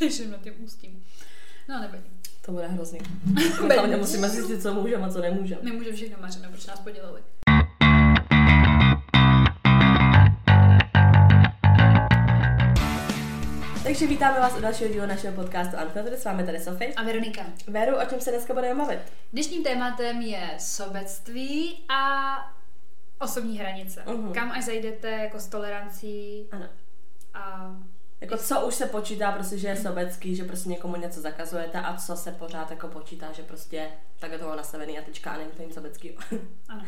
[0.00, 1.04] Přeším na tím ústím.
[1.68, 2.10] No, nevadí.
[2.46, 2.98] To bude hrozný.
[3.60, 3.74] Bude.
[3.74, 5.60] Hlavně musíme zjistit, co můžeme a co nemůžeme.
[5.62, 7.22] Nemůžeme všechno mařeno, proč nás podělili.
[13.82, 16.18] Takže vítáme vás u dalšího dílu našeho podcastu Unfiltered.
[16.20, 16.94] S vámi tady Sofie.
[16.94, 17.42] A Veronika.
[17.66, 18.98] Veru, o čem se dneska budeme bavit?
[19.32, 22.34] Dnešním tématem je sobectví a
[23.20, 24.02] osobní hranice.
[24.06, 24.32] Mhm.
[24.32, 26.66] Kam až zajdete jako s tolerancí Ano.
[27.34, 27.74] a
[28.20, 31.96] Jako co už se počítá prostě, že je sobecký, že prostě někomu něco zakazujete a
[31.96, 33.88] co se pořád jako počítá, že prostě
[34.18, 36.14] tak je toho nastavený a tečka a není to nic sobeckého.
[36.68, 36.84] ano.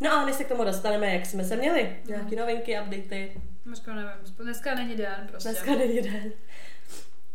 [0.00, 3.94] no ale než se k tomu dostaneme, jak jsme se měli, nějaký novinky, updaty, Možná
[3.94, 5.48] nevím, dneska není den prostě.
[5.48, 6.32] dneska není den.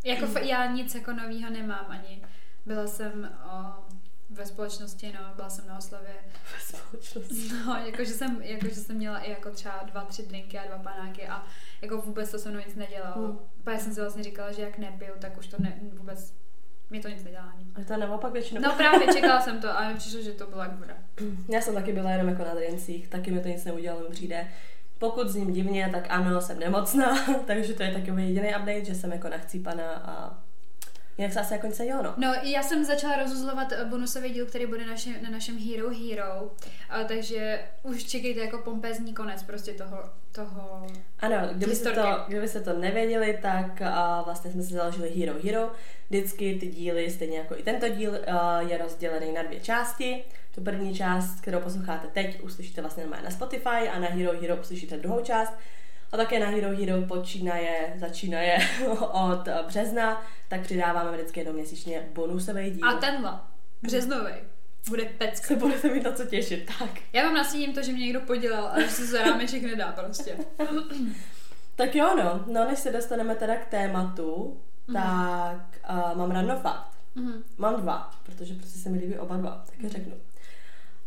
[0.03, 2.21] Jako já nic jako novýho nemám ani.
[2.65, 3.83] Byla jsem o,
[4.31, 6.13] ve společnosti, no, byla jsem na oslavě.
[6.53, 7.52] Ve společnosti.
[7.66, 11.27] No, jakože jsem, jakože jsem měla i jako třeba dva, tři drinky a dva panáky
[11.27, 11.44] a
[11.81, 13.27] jako vůbec to se mnou nic nedělalo.
[13.27, 13.40] Hmm.
[13.63, 16.34] Pak jsem si vlastně říkala, že jak nepiju, tak už to ne, vůbec,
[16.90, 17.66] mě to nic nedělá ani.
[17.76, 18.62] A to je naopak většinou.
[18.62, 20.93] No právě, čekala jsem to a mi přišlo, že to byla jak voda.
[21.49, 24.48] Já jsem taky byla jenom jako na drincích, taky mi to nic neudělalo, mi přijde.
[24.99, 28.95] Pokud s ním divně, tak ano, jsem nemocná, takže to je takový jediný update, že
[28.95, 30.43] jsem jako nachcípaná a
[31.17, 32.13] jinak se asi jako nic nedělo, no.
[32.17, 36.51] No, já jsem začala rozuzlovat eh, bonusový díl, který bude naši, na našem Hero Hero,
[36.90, 40.87] a takže už čekejte jako pompezní konec prostě toho, toho
[41.20, 45.71] Ano, kdybyste to, kdybyste to nevěděli, tak a vlastně jsme si založili Hero Hero.
[46.09, 50.23] Vždycky ty díly, stejně jako i tento díl, a, je rozdělený na dvě části.
[50.55, 54.98] Tu první část, kterou posloucháte teď, uslyšíte vlastně na Spotify a na Hero Hero uslyšíte
[54.98, 55.54] druhou část.
[56.12, 58.57] A také na Hero Hero počínaje, začínaje
[59.12, 62.87] od března, tak přidáváme vždycky jednou měsíčně bonusový díl.
[62.90, 63.40] A tenhle,
[63.81, 64.31] březnový,
[64.89, 65.47] bude pecka.
[65.47, 66.89] se budete mít na co těšit, tak.
[67.13, 70.38] Já vám nasíním to, že mě někdo podělal a že se za rámeček nedá prostě.
[71.75, 72.44] Tak jo, no.
[72.53, 74.57] No, než se dostaneme teda k tématu,
[74.88, 74.94] Mhm.
[75.03, 76.91] tak uh, mám random fakt.
[77.16, 77.44] Mhm.
[77.57, 80.13] Mám dva, protože prostě se mi líbí oba dva, tak je řeknu.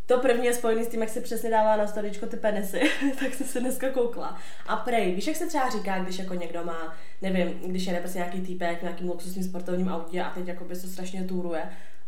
[0.06, 2.80] To první je spojený s tím, jak se přesně dává na storičko ty penisy,
[3.18, 4.38] tak jsem se dneska koukla.
[4.66, 8.18] A prej, víš, jak se třeba říká, když jako někdo má, nevím, když jede prostě
[8.18, 11.62] nějaký týpek v nějakým luxusním sportovním autě a teď jako by se strašně túruje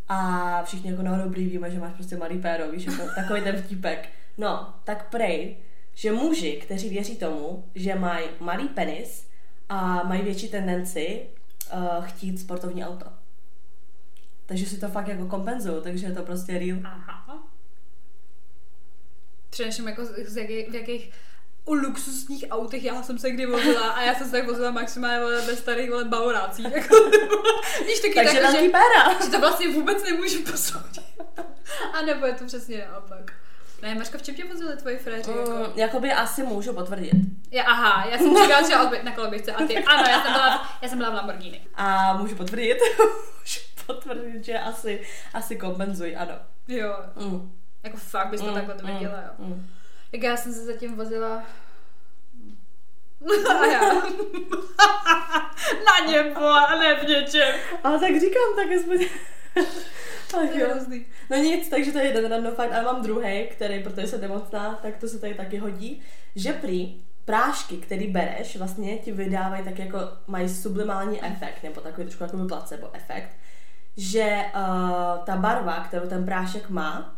[0.08, 3.62] a všichni jako no dobrý víme, že máš prostě malý péro, víš, jako takový ten
[3.62, 4.08] vtípek.
[4.38, 5.56] No, tak prej,
[5.94, 9.28] že muži, kteří věří tomu, že mají malý penis
[9.68, 11.26] a mají větší tendenci
[11.74, 13.06] uh, chtít sportovní auto.
[14.46, 16.78] Takže si to fakt jako kompenzují, takže je to prostě real.
[16.84, 17.25] Aha.
[19.56, 21.10] Především jako z, jaký, v jakých
[21.64, 25.20] u luxusních autech já jsem se kdy vozila a já jsem se tak vozila maximálně
[25.20, 26.66] vole, ve starých vole baurácích.
[26.74, 26.94] Jako,
[27.86, 29.24] víš, taky Takže tak, že, péra.
[29.24, 31.04] že, to vlastně vůbec nemůžu posoudit.
[31.92, 33.32] A nebo je to přesně naopak.
[33.82, 35.30] Ne, Mařko, v čem tě vozili tvoji fréři?
[35.30, 35.50] Jako?
[35.50, 37.12] Mm, jakoby asi můžu potvrdit.
[37.50, 40.68] Já, aha, já jsem říkala, že odbyt na koloběžce a ty, ano, já jsem byla,
[40.82, 41.66] já jsem byla v Lamborghini.
[41.74, 42.78] A můžu potvrdit,
[43.40, 45.00] můžu potvrdit, že asi,
[45.34, 46.34] asi kompenzují, ano.
[46.68, 47.52] Jo, Mm.
[47.86, 49.30] Jako fakt bys to Mm, takhle to mm, viděla, jo.
[49.38, 49.66] mm.
[50.12, 51.42] Jak já jsem se zatím vozila...
[53.60, 53.80] A já.
[55.84, 57.54] Na vole, a ne v něčem.
[57.84, 59.06] Ale tak říkám, tak aspoň...
[60.30, 60.68] To tak jo.
[60.70, 61.06] hrozný.
[61.30, 64.78] No nic, takže to je jeden random fakt, ale mám druhý, který, protože jsem nemocná,
[64.82, 66.02] tak to se tady taky hodí,
[66.36, 72.06] že prý prášky, který bereš, vlastně ti vydávají tak jako, mají sublimální efekt, nebo takový
[72.06, 73.30] trošku jako placebo efekt,
[73.96, 77.15] že uh, ta barva, kterou ten prášek má,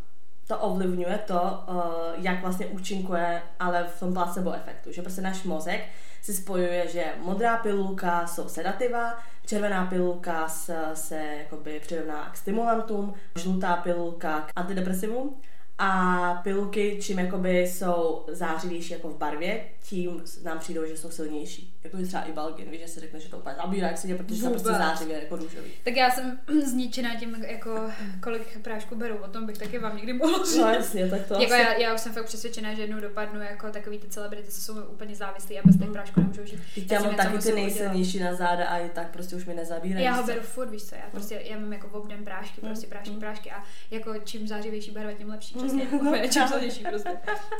[0.49, 1.83] to ovlivňuje to, uh,
[2.17, 4.93] jak vlastně účinkuje, ale v tom placebo efektu.
[4.93, 5.85] Že prostě náš mozek
[6.23, 13.15] si spojuje, že modrá pilulka jsou sedativa, červená pilulka se, se jakoby přirovná k stimulantům,
[13.37, 15.41] žlutá pilulka k antidepresivům
[15.79, 21.75] a pilulky, čím jakoby jsou zářivější jako v barvě, tím nám přijdou, že jsou silnější.
[21.85, 24.19] Jako třeba i Balgin, víš, že se řekne, že to úplně zabírá, jak se děje,
[24.19, 25.71] protože jsou prostě zářivě jako růžový.
[25.85, 27.91] Tak já jsem zničená tím, jako,
[28.23, 29.17] kolik prášků beru.
[29.17, 30.57] O tom bych taky vám někdy mohla říct.
[30.57, 31.63] No jasně, tak to Jako asi...
[31.63, 34.83] já, já, už jsem fakt přesvědčená, že jednou dopadnu jako takový ty celebrity, co jsou
[34.83, 36.61] úplně závislí a bez těch prášků nemůžou žít.
[36.75, 40.05] Teď Já mám taky ty nejsilnější na záda a i tak prostě už mi nezabírají.
[40.05, 43.11] Já ho beru furt, víš co, já prostě, já mám jako obden prášky, prostě prášky,
[43.11, 47.11] prášky a jako čím zářivější barva, tím lepší, přesně, úplně čím silnější prostě.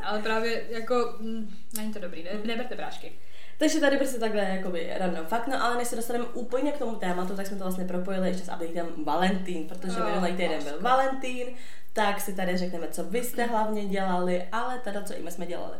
[0.03, 3.11] Ale právě jako, mm, není to dobrý, ne, neberte prášky.
[3.57, 6.95] Takže tady prostě takhle jakoby random fakt, no ale než se dostaneme úplně k tomu
[6.95, 10.81] tématu, tak jsme to vlastně propojili ještě s updatem Valentín, protože Jo, minulý týden byl.
[10.81, 11.47] Valentín,
[11.93, 15.45] tak si tady řekneme, co vy jste hlavně dělali, ale teda co i my jsme
[15.45, 15.77] dělali.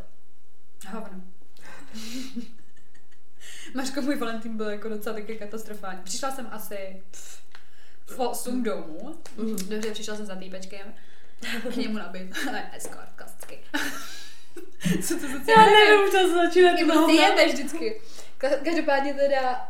[0.87, 1.21] Hovno.
[3.75, 5.99] Mařko, můj Valentín byl jako docela taky katastrofální.
[6.03, 7.03] Přišla jsem asi
[8.05, 9.15] v 8 domů.
[9.37, 9.69] Mhm.
[9.69, 10.93] Dobře, přišla jsem za týpečkem.
[11.73, 12.37] K němu nabít.
[12.77, 13.59] Escort kostky.
[15.07, 18.01] Co to za Já nevím, už to začíná Jako ty jebe vždycky.
[18.39, 19.67] Ka- Každopádně teda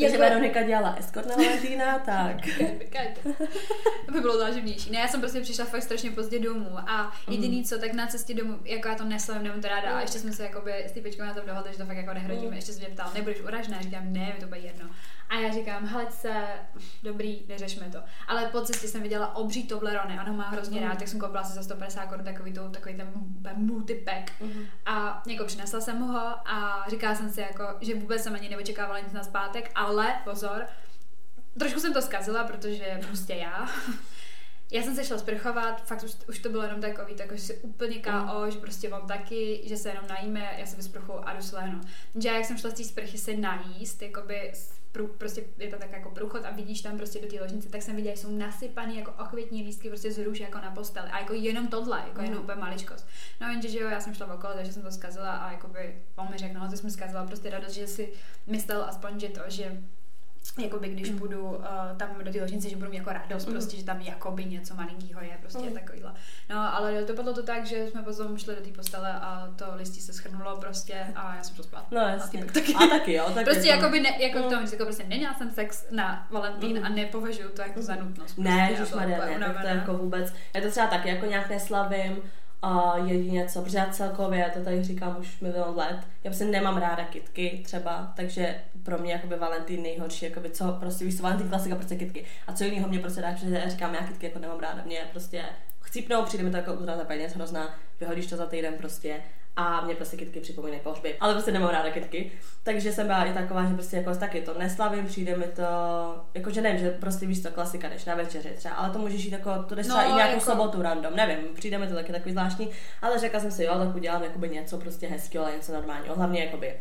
[0.00, 2.36] Takže Jako- Veronika dělala escort na Valentína, tak...
[4.06, 4.90] to by bylo záživnější.
[4.90, 8.34] Ne, já jsem prostě přišla fakt strašně pozdě domů a jediný co, tak na cestě
[8.34, 11.22] domů, jako já to neslavím, nemám to ráda a ještě jsme se jakoby s týpečkou
[11.22, 12.56] na tom dohodli, že to fakt jako nehrotíme.
[12.56, 14.88] Ještě se mě ptal, nebudeš uražená, říkám, ne, mi to bude jedno.
[15.28, 16.32] A já říkám, hele se,
[17.02, 17.98] dobrý, neřešme to.
[18.28, 21.52] Ale po cestě jsem viděla obří Toblerone, ano, má hrozně rád, tak jsem koupila si
[21.52, 23.12] za 150 korun takový, to, takový ten
[23.56, 24.32] multipack.
[24.86, 26.18] A jako přinesla jsem ho
[26.48, 29.87] a říkala jsem si jako, že vůbec jsem ani neočekávala nic na zpátek, ale
[30.24, 30.66] pozor,
[31.58, 33.68] trošku jsem to zkazila, protože prostě já.
[34.72, 37.56] Já jsem se šla sprchovat, fakt už, už to bylo jenom takový, tak že si
[37.56, 41.80] úplně KO, že prostě mám taky, že se jenom najíme, já se vysprchu a jdu.
[42.18, 44.52] Že já, jak jsem šla z té sprchy se najíst, jakoby
[44.98, 47.82] prů, prostě je to tak jako průchod a vidíš tam prostě do té ložnice, tak
[47.82, 51.08] jsem viděla, že jsou nasypaný jako ochvětní lístky prostě z růže jako na posteli.
[51.10, 53.06] A jako jenom tohle, jako jenom úplně maličkost.
[53.40, 56.30] No jenže, že jo, já jsem šla okolo, takže jsem to zkazila a jakoby on
[56.30, 58.12] mi řekl, no, to jsem zkazila prostě radost, že si
[58.46, 59.82] myslel aspoň, že to, že
[60.58, 61.64] jakoby když budu uh,
[61.96, 63.54] tam do té ložnice, že budu mít jako radost, Mhm.
[63.54, 65.72] prostě, že tam jakoby něco malinkého je, prostě Mhm.
[65.74, 66.12] takovýhle.
[66.50, 70.00] No, ale dopadlo to tak, že jsme potom šli do té postele a to listí
[70.00, 71.86] se schrnulo prostě a já jsem šla spát.
[71.90, 72.38] No A jasně.
[72.40, 72.74] týpek taky.
[72.74, 74.44] A taky jo, taky Prostě to- jakoby ne, jako Mm.
[74.44, 76.84] k tomu, že jako prostě neměla jsem sex na Valentín Mm.
[76.84, 78.38] a nepovažuju to jako za nutnost.
[78.38, 81.08] Ne, prostě, a byla Maria, úplně ne, tak to jako vůbec, já to třeba taky
[81.08, 82.16] jako nějak neslavím,
[82.62, 86.44] a jedině co, protože já celkově, já to tady říkám už milion let, já prostě
[86.44, 91.48] nemám ráda kitky třeba, takže pro mě jakoby Valentín nejhorší, jakoby co, prostě víš Valentín
[91.48, 92.24] klasika, prostě kitky.
[92.46, 95.00] A co jiného mě prostě dá, protože já říkám, já kitky jako nemám ráda, mě
[95.10, 95.44] prostě
[95.80, 99.16] chcípnou, přijde mi to jako útrata peněz hrozná, vyhodíš to za týden prostě
[99.60, 101.16] a mě prostě kitky připomínají pohřby.
[101.20, 102.32] Ale prostě nemám ráda kitky.
[102.62, 105.62] Takže jsem byla i taková, že prostě jako taky to neslavím, přijde mi to,
[106.34, 109.24] jako že nevím, že prostě víš to klasika, jdeš na večeři třeba, ale to můžeš
[109.24, 111.94] jít jako, to jdeš No, třeba i nějakou jako- sobotu random, nevím, přijde mi to
[111.94, 112.70] taky takový zvláštní,
[113.02, 116.44] ale řekla jsem si, jo, tak udělám jakoby něco prostě hezkého, ale něco normálního, hlavně
[116.44, 116.74] jakoby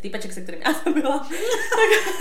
[0.00, 2.16] týpeček, se kterým já jsem byla, tak,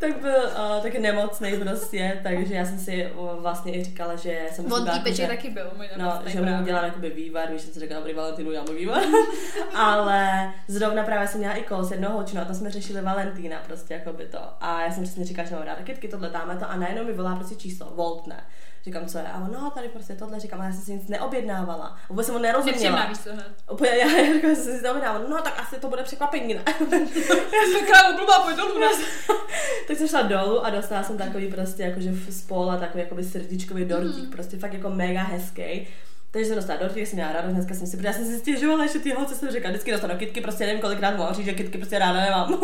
[0.00, 0.36] tak byl
[0.76, 4.84] uh, taky nemocný prostě, takže já jsem si uh, vlastně i říkala, že jsem On
[4.84, 7.80] týpeček jako, že- taky byl, můj No, že mu udělám jakoby vývar, víš, jsem si
[7.80, 9.02] řekla, dobrý Valentinu, udělám mu vývar.
[9.74, 13.56] Ale zrovna právě jsem měla i kol s jednou holčinou a to jsme řešili Valentína
[13.66, 14.38] prostě, jako by to.
[14.60, 17.12] A já jsem přesně říkala, že mám ráda kytky, tohle dáme to a najednou mi
[17.12, 18.44] volá prostě číslo, Volt ne.
[18.84, 19.24] Říkám, co je?
[19.24, 21.96] A on, no, tady prostě tohle, říkám, já jsem si nic neobjednávala.
[22.08, 23.06] Vůbec jsem mu Nepříjemná, nerozuměla.
[23.08, 23.44] víš co, ne?
[23.72, 25.24] Úplně, já, já říkám, že jsem si neobjednávala.
[25.28, 26.62] No, tak asi to bude překvapení, ne?
[26.70, 28.74] Já jsem králu blbá, pojď dolů,
[29.88, 33.84] tak jsem šla dolů a dostala jsem takový prostě jakože z pola takový jakoby srdíčkový
[33.84, 34.30] dortík, Mhm.
[34.30, 35.88] prostě fakt jako mega hezký.
[36.32, 38.86] Takže jsem dostala dortík, jsem měla radost, dneska jsem si, protože já jsem si stěžovala,
[38.86, 41.78] že ty holce jsem říkala, vždycky dostanu kitky, prostě nevím kolikrát mohla říct, že kitky
[41.78, 42.60] prostě ráda nemám.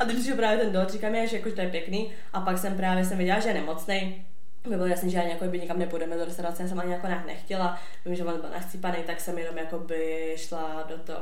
[0.00, 2.12] a teď přišel právě ten dort, říkám, já, že jako, to je pěkný.
[2.32, 4.24] A pak jsem právě jsem viděla, že je nemocný.
[4.68, 7.06] Mi bylo jasný, že ani jako by nikam nepůjdeme do restaurace, já jsem ani jako
[7.06, 11.14] nějak nechtěla, vím, že on byl nachcípaný, tak jsem jenom jako by šla do to,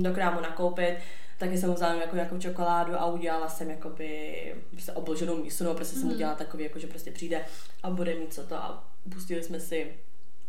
[0.00, 0.96] do krámu nakoupit,
[1.38, 5.94] taky jsem vzala jako, jako čokoládu a udělala jsem jakoby prostě obloženou mísu, no prostě
[5.96, 6.14] jsem Mhm.
[6.14, 7.40] udělala takový, jako, že prostě přijde
[7.82, 9.94] a bude mít co to a pustili jsme si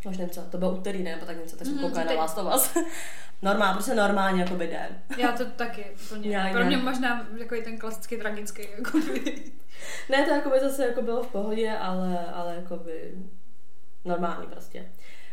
[0.06, 2.14] už nevím co, to bylo úterý, ne, nebo tak něco, tak jsem Mhm, koukala na
[2.14, 2.78] Last of Us.
[3.42, 5.02] Normálně, prostě normálně jako by den.
[5.18, 6.30] Já to taky úplně.
[6.38, 6.84] Já Pro mě ne.
[6.84, 8.68] možná takový ten klasický tragický.
[8.78, 8.98] Jako
[10.10, 13.14] Ne, to jako by zase jako bylo v pohodě, ale, ale jako by
[14.06, 14.86] normální prostě.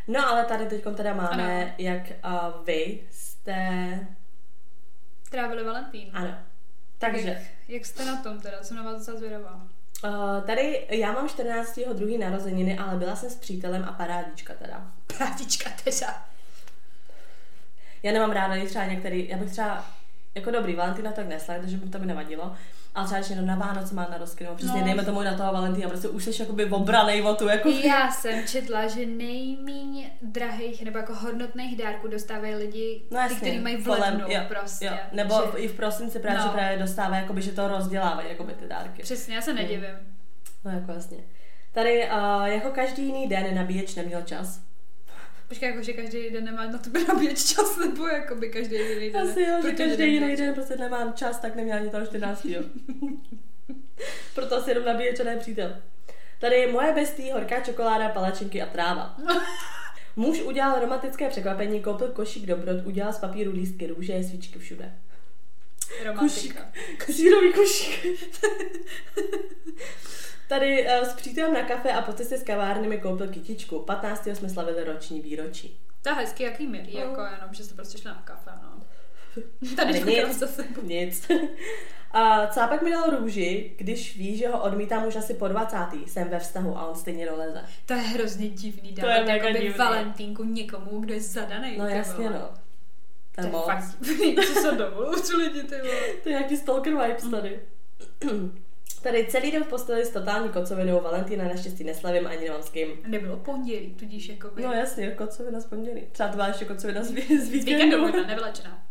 [0.09, 1.73] No ale tady teď teda máme, Ano.
[1.79, 4.07] jak uh, vy jste,
[5.31, 6.11] Trávili Valentín.
[6.13, 6.35] ano.
[6.99, 8.63] Takže, Jak, jak jste na tom teda?
[8.63, 9.67] Jsem na vás docela zvědavá.
[10.05, 10.11] Uh,
[10.47, 11.79] tady já mám 14.
[11.93, 14.83] druhý narozeniny, ale byla jsem s přítelem a parádička teda.
[15.19, 16.27] Prátička teda.
[18.03, 19.85] Já nemám ráda třeba některý, já bych třeba,
[20.35, 22.57] jako dobrý, Valentína tak nesla, takže by to by nevadilo,
[22.97, 24.85] ale třeba někdo na Vánoce má na rozky, nebo přesně No.
[24.85, 28.47] dejme tomu na toho Valentína, prostě už jsi jakoby obranej o tu, jako Já jsem
[28.47, 33.77] četla, že nejméně drahých nebo jako hodnotných dárků dostávají lidi, No ty, jasně, kteří mají
[33.77, 34.87] v lednu jo, prostě.
[34.87, 34.93] Jo.
[35.13, 36.45] Nebo že, v, i v prosinci právě, No.
[36.47, 39.03] že právě dostává, jakoby, že to rozdělávají, jakoby ty dárky.
[39.03, 39.61] Přesně, já se Hmm.
[39.63, 39.95] nedivím.
[40.65, 41.19] No jako jasně.
[41.73, 44.61] Tady uh, jako každý jiný den nabíječ neměl čas.
[45.49, 49.29] Počkej, jako, že každý den nemá na tebe nabíjet čas, nebo jakoby každý jiný den.
[49.29, 52.45] Asi jo, že každý jiný den prostě nemám čas, tak neměl ani toho 14.
[52.45, 52.63] jo.
[54.35, 55.77] Proto asi jenom nabíječ a ne přítel.
[56.41, 59.17] Tady je moje bestý, horká čokoláda, palačinky a tráva.
[60.17, 64.93] Muž udělal romantické překvapení, koupil košík dobrot, udělal z papíru lístky růže, svíčky všude.
[66.05, 66.73] Romantika.
[66.99, 68.07] Kasírový košík.
[70.49, 73.79] Tady uh, s přítelem na kafe a po cestě z kavárny mi koupil kytičku.
[73.79, 74.27] 15.
[74.27, 75.81] jsme slavili roční výročí.
[76.03, 77.01] To je hezky, jaký milý, No.
[77.01, 78.83] jako jenom, že jste prostě šli na kafe, no.
[79.77, 80.39] Tady nic.
[80.39, 80.65] zase.
[80.83, 81.29] Nic.
[82.11, 85.77] A cápek mi dal růži, když ví, že ho odmítám už asi po 20.
[86.07, 87.65] Jsem ve vztahu a on stejně doleze.
[87.87, 91.77] To je hrozně divný To je dávat jakoby valentínku někomu, kdo je zadaný.
[91.79, 92.51] No jasně no.
[93.35, 93.65] To je moc.
[93.65, 93.85] fakt
[94.47, 96.01] co se dovolují lidi, ty vole.
[96.23, 97.61] To je nějaký stalker vibes tady.
[99.07, 102.89] Tady celý den v posteli s totální kocovinou, Valentína naštěstí neslavím ani nemám s kým.
[103.07, 104.63] Nebylo pondělí, tudíž jako by...
[104.63, 106.03] No jasně, kocovina z pondělí.
[106.13, 107.99] Třeba to byla ještě kocovina z, vý- z Z víkendu víkendu.
[107.99, 108.83] možná, nevylečená.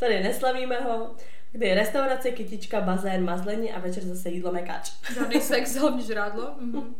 [0.00, 1.14] Tady neslavíme ho,
[1.52, 4.92] kdy restaurace, kytička, bazén, mazlení a večer zase jídlo mekáč.
[5.14, 6.54] Žádný sex, hlavně žrádlo.
[6.60, 6.94] Mhm.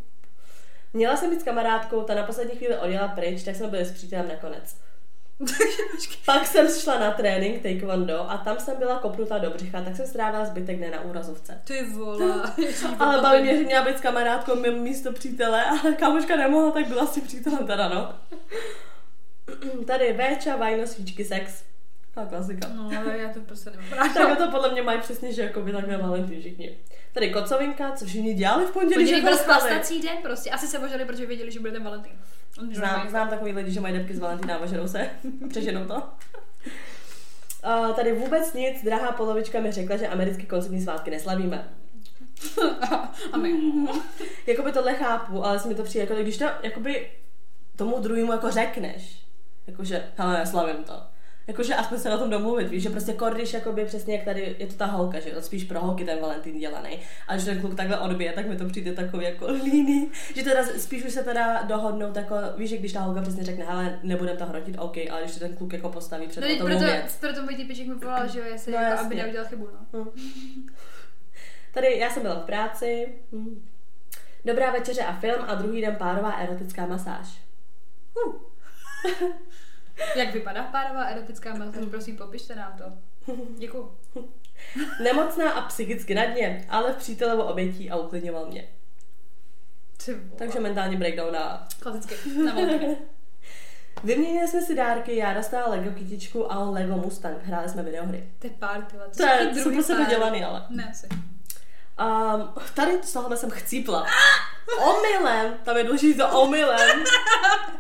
[0.92, 3.92] Měla jsem být s kamarádkou, ta na poslední chvíli odjela pryč, tak jsme byli s
[3.92, 4.76] přítelem nakonec.
[6.26, 10.06] Pak jsem šla na trénink taekwondo a tam jsem byla kopnutá do břicha, tak jsem
[10.06, 11.60] strávila zbytek dne na úrazovce.
[11.64, 12.42] Ty vole.
[12.98, 16.88] Ale baví mě, že měla být s kamarádkou mimo místo přítele, ale kamoška nemohla, tak
[16.88, 18.14] byla s tím přítelem teda, no.
[19.86, 21.62] Tady véča, vajno, svíčky, sex.
[22.14, 22.68] Ta klasika.
[22.68, 24.36] No, ale já to prostě nemám Tak ráda.
[24.36, 26.78] to podle mě mají přesně, že jako by takhle Valentín všichni.
[27.12, 30.50] Tady kocovinka, co všichni dělali v pondělí, Pondělí že byl spastací den prostě.
[30.50, 32.12] Asi se božali, protože věděli, že bude ten Valentín.
[32.72, 35.10] Znám, znám takový lidi, že mají debky z Valentína a žerou se.
[35.48, 36.02] Přeženou to.
[37.62, 41.68] A tady vůbec nic, drahá polovička mi řekla, že americké koncertní svátky neslavíme.
[43.32, 43.54] A my.
[44.46, 47.10] Jakoby tohle chápu, ale mi to přijde, jako když to jakoby
[47.76, 49.22] tomu druhému jako řekneš,
[49.66, 51.02] jakože, hele, neslavím to.
[51.46, 54.66] Jakože aspoň se na tom domluvit, víš, že prostě kordiš, jakoby přesně jak tady je
[54.66, 56.98] to ta holka, že jo, spíš pro holky ten Valentín dělaný.
[57.28, 60.64] A když ten kluk takhle odbije, tak mi to přijde takový jako líný, že teda
[60.78, 64.36] spíš už se teda dohodnout, jako, víš, že když ta holka přesně řekne, hele, nebudem
[64.36, 67.16] to hrotit, OK, ale když to ten kluk jako postaví před No, hotovou proto, věc.
[67.20, 69.06] proto můj typiček mi volal, že jo, jestli No, jako, jasně.
[69.06, 70.06] aby neudělal chybu, no.
[71.74, 73.66] Tady já jsem byla v práci, hm.
[74.44, 77.38] dobrá večeře a film a druhý den párová erotická masáž.
[78.18, 78.32] Hm.
[80.16, 81.84] Jak vypadá párová erotická masáž?
[81.90, 82.84] Prosím, popište nám to.
[83.58, 83.96] Děkuju.
[85.02, 88.68] Nemocná a psychicky na dně, ale v přítelovo obětí a uklidňoval mě.
[90.36, 91.68] Takže mentální breakdown na...
[91.80, 92.14] Klasicky.
[92.44, 92.54] Na.
[94.04, 97.42] Vyměnili jsme si dárky, já dostala Lego kytičku a on Lego Mustang.
[97.42, 98.32] Hráli jsme videohry.
[98.38, 99.08] To je pár, tyhle.
[99.08, 100.66] To je jsou pro sebe dělaný, ale.
[100.70, 101.08] Ne, asi.
[102.00, 104.06] Um, tady z tohohle jsem chcípla.
[104.84, 107.04] Omylem, tam je důležité to omylem,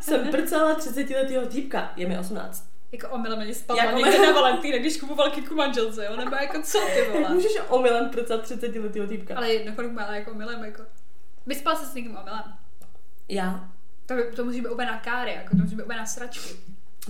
[0.00, 2.64] jsem prcala 30 letého týpka, je mi 18.
[2.92, 4.34] Jako omylem ani spadla Jako někde omylem.
[4.34, 6.16] na Valentína, když kupoval kyku manželce, jo?
[6.16, 7.28] Nebo jako co ty Jak vole?
[7.34, 9.36] můžeš omylem prcat 30 letého týpka?
[9.36, 10.82] Ale jedno, kolik má, ale jako omylem, jako.
[11.46, 12.42] Vyspal se s někým omylem.
[13.28, 13.68] Já.
[14.06, 16.48] To, by, to musí být úplně na káry, jako to musí být úplně na sračky.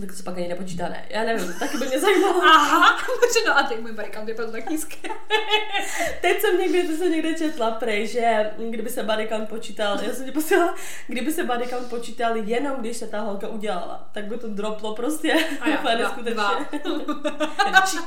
[0.00, 1.07] Tak to se pak ani nepočítá, ne?
[1.09, 2.43] Já nevím, taky by mě zajímalo.
[2.55, 2.99] Aha,
[3.47, 5.09] no a teď můj barikant vypadl tak nízké.
[6.21, 10.25] Teď jsem někde, to jsem někde četla prej, že kdyby se count počítal, já jsem
[10.25, 10.75] ti posílala,
[11.07, 15.33] kdyby se count počítal jenom, když se ta holka udělala, tak by to droplo prostě.
[15.61, 15.97] A já, Úplně
[16.35, 16.59] dva,
[17.71, 18.00] neskutečně.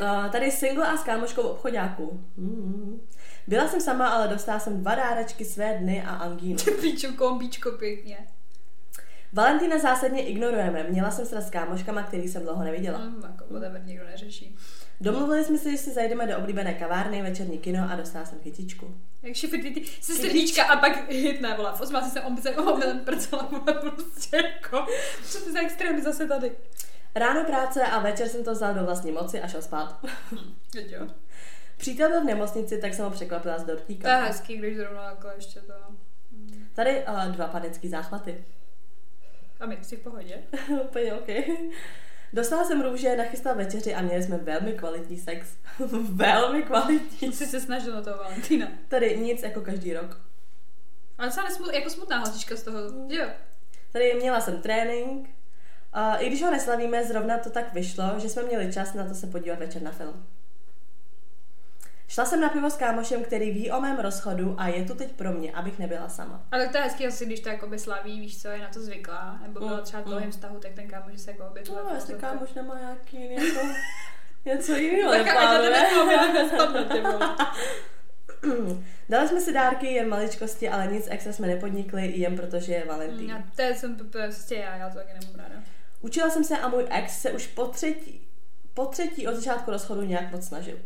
[0.00, 2.24] Uh, tady single a s kámoškou v obchodáku.
[2.36, 3.00] Mm.
[3.46, 6.58] Byla jsem sama, ale dostala jsem dva dárečky své dny a angínu.
[6.80, 8.26] Píču, kombíčko pěkně.
[9.36, 10.82] Valentína zásadně ignorujeme.
[10.82, 12.98] Měla jsem se s kámoškama, který jsem dlouho neviděla.
[12.98, 14.56] Mm, jako whatever, nikdo neřeší.
[15.00, 18.94] Domluvili jsme se, že si zajdeme do oblíbené kavárny, večerní kino a dostala jsem chytičku.
[19.22, 21.72] Jak šifry ty, se srdíčka a pak hitne, vole.
[21.76, 24.86] V 18 jsem omylem, omylem prcela, vole, prostě jako.
[25.24, 26.52] Co ty za extrémy zase tady?
[27.14, 30.06] Ráno práce a večer jsem to vzal do vlastní moci a šel spát.
[30.72, 31.06] Teď jo.
[31.76, 34.20] Přítel byl v nemocnici, tak jsem ho překvapila s To je dortíka.
[34.20, 35.74] hezký, když zrovna jako ještě to...
[36.74, 38.44] Tady uh, dva panický záchvaty.
[39.60, 40.42] A my jsi v pohodě?
[40.84, 41.28] Úplně OK.
[42.32, 45.48] Dostala jsem růže, nachystal večeři a měli jsme velmi kvalitní sex.
[46.10, 47.32] velmi kvalitní.
[47.32, 48.68] Jsi se snažil na toho Valentína.
[48.88, 50.20] Tady nic jako každý rok.
[51.18, 53.26] Ale docela nesmut, jako smutná holčička z toho, jo?
[53.92, 55.30] Tady měla jsem trénink.
[55.92, 59.14] A I když ho neslavíme, zrovna to tak vyšlo, že jsme měli čas na to
[59.14, 60.26] se podívat večer na film.
[62.08, 65.12] Šla jsem na pivo s kámošem, který ví o mém rozchodu a je tu teď
[65.12, 66.46] pro mě, abych nebyla sama.
[66.52, 68.80] Ale tak to je hezký asi, když to jakoby slaví, víš co, je na to
[68.80, 70.10] zvyklá, nebo byla Mm, třeba v mm.
[70.10, 71.82] dlouhém vztahu, tak ten kámoš se jako objevuje.
[71.84, 73.66] No, jestli kámoš nemá nějaký jako
[74.44, 76.86] něco jiného Tak ať to nespadne.
[79.08, 83.30] Dali jsme si dárky, jen maličkosti, ale nic extra jsme nepodnikli, jen protože je Valentín.
[83.30, 85.62] Já, to jsem to je prostě já, já to taky nemám ráda.
[86.00, 88.28] Učila jsem se a můj ex se už po třetí,
[88.74, 90.76] po třetí od začátku rozchodu nějak moc snažil.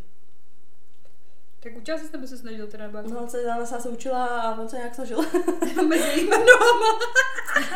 [1.63, 4.69] Tak učila jsi, nebo se snažil teda, nebo No, se zase se učila a on
[4.69, 5.17] se nějak snažil.
[5.87, 6.99] mezi nimi nohama.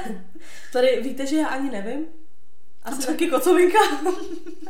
[0.74, 2.06] Tady víte, že já ani nevím?
[2.84, 3.80] Asi taky kocovinka.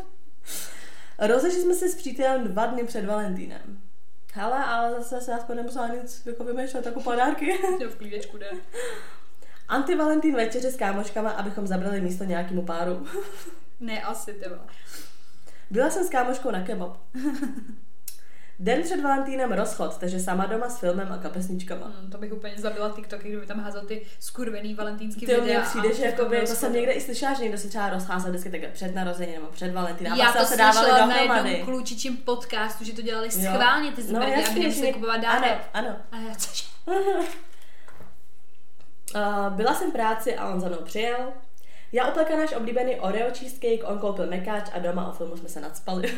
[1.20, 3.82] Rozešli jsme se s přítelem dva dny před Valentínem.
[4.34, 7.60] Hele, ale zase se aspoň nemusela nic jako vymýšlet jako panárky.
[7.80, 8.52] Jo, v klídečku jde.
[9.70, 13.08] Anti-Valentín večeře s kámoškama, abychom zabrali místo nějakému páru.
[13.80, 14.62] Ne, asi, ty vole.
[15.70, 16.98] Byla jsem s kámoškou na kebab.
[18.60, 21.86] Den před Valentínem rozchod, takže sama doma s filmem a kapesničkama.
[22.00, 25.60] Hmm, to bych úplně zabila TikToky, kdyby tam házel ty skurvený valentýnský Ty videa.
[25.60, 28.50] mně přijde, že jakoby, to jsem někde i slyšela, že někdo se třeba rozcházel vždycky
[28.52, 30.14] takhle před narozením nebo před Valentínem.
[30.14, 33.52] a Já to se dávali na jednom klučičím podcastu, že to dělali Jo.
[33.54, 35.58] schválně ty no, zmrdy, aby že- kupovat dárek.
[35.74, 35.96] Ano, ano.
[36.12, 36.68] A já což?
[36.86, 36.96] Uh,
[39.56, 41.18] byla jsem v práci a on za mnou přijel.
[41.92, 45.62] Já upekla náš oblíbený Oreo cheesecake, on koupil mekáč a doma o filmu jsme se
[45.62, 46.14] nadspali.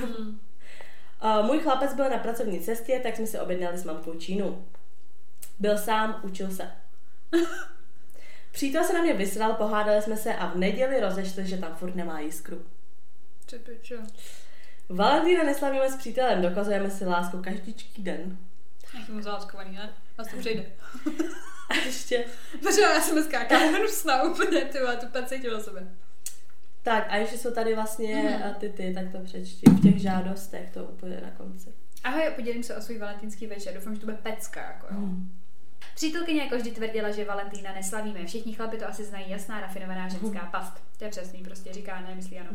[1.41, 4.65] Můj chlapec byl na pracovní cestě, tak jsme si objednali s mamkou Čínu.
[5.59, 6.71] Byl sám, učil se.
[8.51, 11.95] Přítel se na mě vysral, pohádali jsme se a v neděli rozešli, že tam furt
[11.95, 12.65] nemá jiskru.
[13.45, 13.95] Ty pičo.
[14.89, 18.37] Valentína neslavíme s přítelem, dokazujeme si lásku každičký den.
[18.99, 19.89] Jak moc záskovaný, ne?
[20.17, 20.65] Vás to přejde.
[21.69, 22.25] A ještě...
[22.59, 25.87] Protože já jsem skákala hnusná úplně, ty vole, tu pacítím na sebe.
[26.87, 28.47] Tak a ještě jsou tady vlastně Mhm.
[28.49, 28.53] mm.
[28.59, 29.69] ty ty, tak to přečti.
[29.69, 31.73] V těch žádostech to úplně na konci.
[32.03, 33.73] Ahoj, podělím se o svůj valentýnský večer.
[33.73, 34.99] Doufám, že to bude pecka, jako jo.
[34.99, 35.31] Mm.
[35.95, 38.25] Přítelkyně jako vždy tvrdila, že Valentína neslavíme.
[38.25, 40.83] Všichni chlapi to asi znají, jasná, rafinovaná ženská past.
[40.97, 42.49] To je přesný, prostě říká, ne, myslí ano.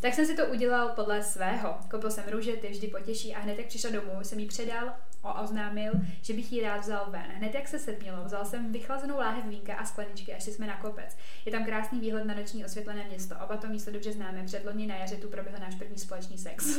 [0.00, 1.76] Tak jsem si to udělal podle svého.
[1.90, 4.92] Koupil jsem růže, ty vždy potěší a hned jak přišla domů, jsem jí předal
[5.22, 7.26] a oznámil, že bych ji rád vzal ven.
[7.34, 10.76] Hned jak se setmělo, vzal jsem vychlazenou láhev vínka a skleničky a šli jsme na
[10.76, 11.16] kopec.
[11.44, 13.34] Je tam krásný výhled na noční osvětlené město.
[13.44, 14.44] Oba to místo dobře známe.
[14.44, 16.78] Předloni na jaře tu proběhl náš první společný sex.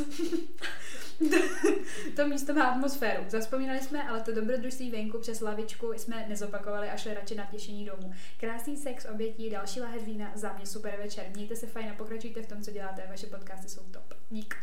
[2.16, 3.24] to místo má atmosféru.
[3.28, 7.84] Zaspomínali jsme, ale to dobrodružství venku přes lavičku jsme nezopakovali a šli radši na těšení
[7.84, 8.12] domů.
[8.40, 11.24] Krásný sex, obětí, další lahev vína, za mě super večer.
[11.34, 13.06] Mějte se fajn a pokračujte v tom, co děláte.
[13.10, 14.14] Vaše podcasty jsou top.
[14.30, 14.56] Dík.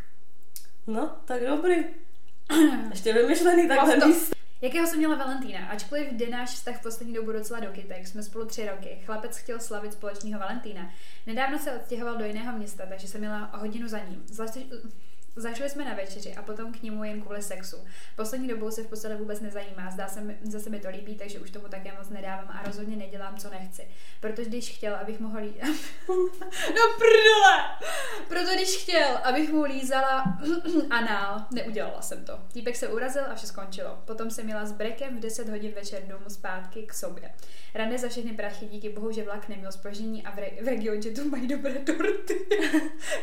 [0.87, 1.75] No, tak dobrý.
[2.89, 4.07] Ještě vymyšlený takhle Pasto.
[4.07, 4.35] míst.
[4.61, 5.67] Jakého jsem měla Valentína?
[5.67, 9.01] Ačkoliv jde náš vztah v poslední dobu docela do kytek, jsme spolu tři roky.
[9.05, 10.91] Chlapec chtěl slavit společného Valentína.
[11.25, 14.23] Nedávno se odstěhoval do jiného města, takže jsem měla hodinu za ním.
[14.27, 14.59] Zvláště
[15.37, 17.77] Zašli jsme na večeři a potom k němu jen kvůli sexu.
[18.15, 21.39] Poslední dobou se v podstatě vůbec nezajímá, zdá se mi, zase mi to líbí, takže
[21.39, 23.87] už tomu také moc nedávám a rozhodně nedělám, co nechci.
[24.19, 25.55] Protože když chtěl, abych mohl lít...
[26.75, 27.63] no prdele!
[28.27, 30.23] Proto když chtěl, abych mu lízala
[30.89, 32.39] anál, neudělala jsem to.
[32.53, 34.01] Týpek se urazil a vše skončilo.
[34.05, 37.33] Potom jsem jela s brekem v 10 hodin večer domů zpátky k sobě.
[37.73, 41.11] Rande za všechny prachy, díky bohu, že vlak neměl spoždění a v, re- v regioně
[41.11, 42.47] tu mají dobré dorty.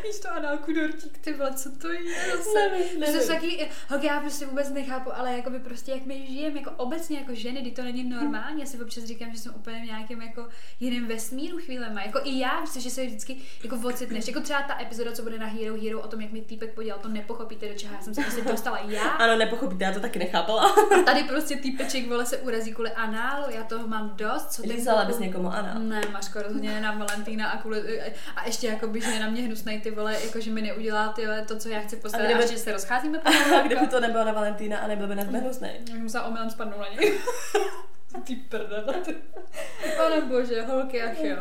[0.02, 2.03] Víš to análku dortík, ty vole, co to je
[2.36, 2.70] zase?
[2.70, 3.28] Nevím, nevím.
[3.28, 7.18] taky, holky, já prostě vůbec nechápu, ale jako by prostě jak my žijeme, jako obecně
[7.18, 10.22] jako ženy, kdy to není normální, já si občas říkám, že jsem úplně v nějakém
[10.22, 10.48] jako
[10.80, 14.62] jiném vesmíru chvílema, jako i já, víš co, že se vždycky jako ocitneš, jako třeba
[14.62, 17.68] ta epizoda, co bude na Hero Hero, o tom, jak mi týpek podělal, to nepochopíte,
[17.68, 19.04] do čeho já jsem se prostě dostala já.
[19.24, 20.62] Ano, nepochopíte, já to taky nechápala.
[20.98, 25.04] A tady prostě týpeček, vole, se urazí kvůli análu, já toho mám dost, co Lízala
[25.04, 25.78] bys někomu Ana.
[25.78, 28.00] ne, Maško, rozhodně na Valentína a, kvůli,
[28.36, 31.08] a ještě jako by, že je na mě hnusnej ty vole, jako že mi neudělá
[31.08, 33.30] ty to, co já chci postavit, A a, kdyby- že se rozcházíme po
[33.66, 35.80] kdyby to nebylo na Valentína a nebyl by na hnusnej.
[35.90, 37.18] Já musela omylem spadnout na něj.
[38.24, 38.94] Ty prdele.
[39.96, 41.36] Pane bože, holky, ach jo.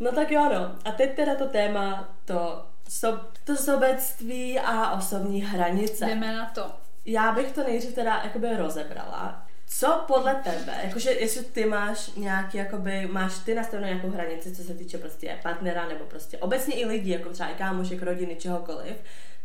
[0.00, 0.76] No tak jo, no.
[0.84, 6.06] A teď teda to téma, to, so, to sobectví a osobní hranice.
[6.06, 6.72] Jdeme na to.
[7.06, 9.46] Já bych to nejdřív teda jakoby rozebrala.
[9.66, 14.62] Co podle tebe, jakože jestli ty máš nějaký, jakoby, máš ty nastavenou nějakou hranici, co
[14.62, 18.96] se týče prostě partnera, nebo prostě obecně i lidí, jako třeba i kámošek, rodiny, čehokoliv,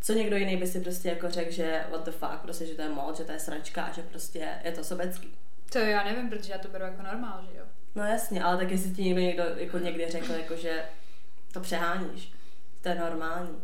[0.05, 2.81] co někdo jiný by si prostě jako řekl, že what the fuck, prostě, že to
[2.81, 5.33] je moc, že to je sračka a že prostě je to sobecký.
[5.71, 7.65] To já nevím, protože já to beru jako normál, že jo.
[7.95, 10.85] No jasně, ale tak jestli ti někdo, někdo jako někdy řekl, jako, že
[11.53, 12.33] to přeháníš,
[12.81, 13.61] to je normální.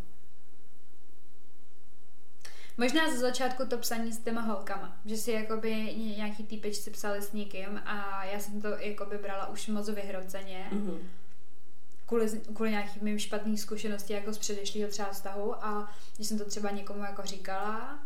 [2.78, 7.22] Možná ze začátku to psaní s těma holkama, že si jakoby ně- nějaký týpečci psali
[7.22, 10.68] s někým a já jsem to jakoby brala už moc vyhroceně.
[10.72, 11.10] Mhm.
[12.12, 16.46] Kvůli, kvůli nějakým mým špatným zkušeností jako z předešlého třeba vztahu a když jsem to
[16.46, 18.00] třeba někomu jako říkala,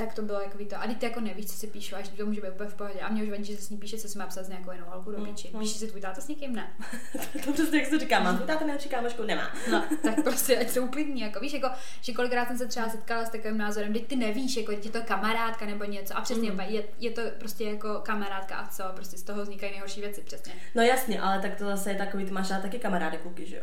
[0.00, 0.76] tak to bylo jako to.
[0.76, 3.00] A ty jako nevíš, co si píšu, až to může být úplně v pohodě.
[3.00, 4.72] A mě už vadí, že se s ní píše, co si má psat s nějakou
[4.72, 5.50] jinou holku do Mm, piči.
[5.54, 5.60] mm.
[5.60, 6.52] Píše si tvůj táta s někým?
[6.56, 6.70] Ne.
[7.44, 9.50] to přesně jak se říká, mám táta nejlepší kámošku, nemá.
[9.70, 11.68] No, tak prostě ať se uklidní, jako víš, jako,
[12.00, 15.00] že kolikrát jsem se třeba setkala s takovým názorem, teď ty nevíš, jako je to
[15.02, 16.60] kamarádka nebo něco a přesně, Mm.
[16.60, 20.52] je, je, to prostě jako kamarádka a co, prostě z toho vznikají nejhorší věci, přesně.
[20.74, 23.62] No jasně, ale tak to zase je takový, ty máš taky kamarády kluky, že jo?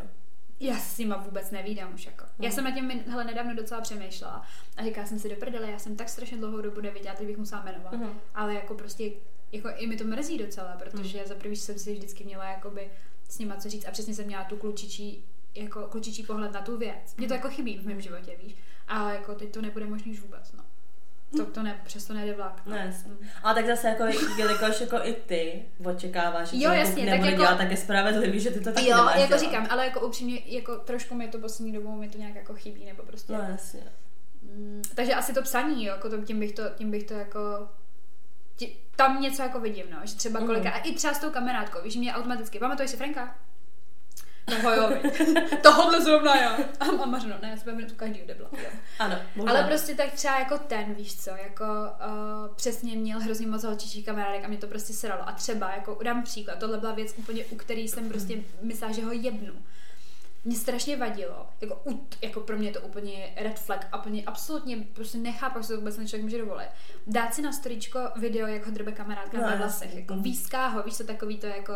[0.60, 2.26] Já se s nima vůbec nevídám už jako.
[2.40, 2.56] Já Mm.
[2.56, 4.46] jsem na tím hele, nedávno docela přemýšlela
[4.78, 7.38] a říkala jsem si do prdele, já jsem tak strašně dlouhou dobu neviděla, teď bych
[7.38, 7.92] musela jmenovat.
[7.94, 8.10] Mhm.
[8.36, 9.12] Ale jako prostě,
[9.52, 11.28] jako i mi to mrzí docela, protože Mm.
[11.28, 12.92] za prvý jsem si vždycky měla jakoby
[13.30, 16.78] s nima co říct a přesně jsem měla tu klučičí, jako klučičí pohled na tu
[16.78, 17.16] věc.
[17.18, 18.56] Mě to jako chybí v mém životě, víš.
[18.88, 20.64] Ale jako teď to nebude možný už vůbec, no.
[21.38, 22.62] To, to ne, přesto nejde vlak.
[22.66, 23.12] No jasně.
[23.44, 24.04] Ale tak zase jako,
[24.38, 28.40] jelikož jako i ty očekáváš, že Jo, to jasně, tak jako- dělat, tak je spravedlivý,
[28.40, 29.40] že ty to taky Jo, nemáš jako dělat.
[29.42, 32.86] říkám, ale jako upřímně, jako trošku mi to poslední dobou mi to nějak jako chybí,
[32.86, 33.34] nebo prostě.
[33.34, 33.84] No jasně.
[34.42, 37.40] Mm, takže asi to psaní, jo, jako to, tím, bych to, tím bych to jako
[38.96, 41.96] tam něco jako vidím, no, že třeba kolika, a i třeba s tou kamerátkou, víš,
[41.96, 43.36] mě automaticky, pamatuješ si Franka?
[44.64, 44.90] No jo,
[45.62, 46.58] tohle zrovna já.
[46.80, 48.50] A, a Mařeno, ne, já budeme tu každý debla.
[49.00, 49.52] Ano, možná.
[49.52, 54.06] Ale prostě tak třeba jako ten, víš co, jako uh, přesně měl hrozně moc holčičích
[54.06, 55.30] kamarádek a mě to prostě sralo.
[55.30, 59.04] A třeba, jako dám příklad, tohle byla věc úplně, u který jsem prostě myslela, že
[59.04, 59.54] ho jebnu.
[60.46, 64.24] Mě strašně vadilo, jako, u, jako pro mě je to úplně red flag, a úplně
[64.24, 66.68] absolutně prostě nechápu, že to vůbec člověk může dovolit.
[67.08, 70.84] Dát si na storičko video, jak ho drbe kamarádka No, na vlasech, jako výská ho,
[70.84, 71.74] víš co, takový to jako,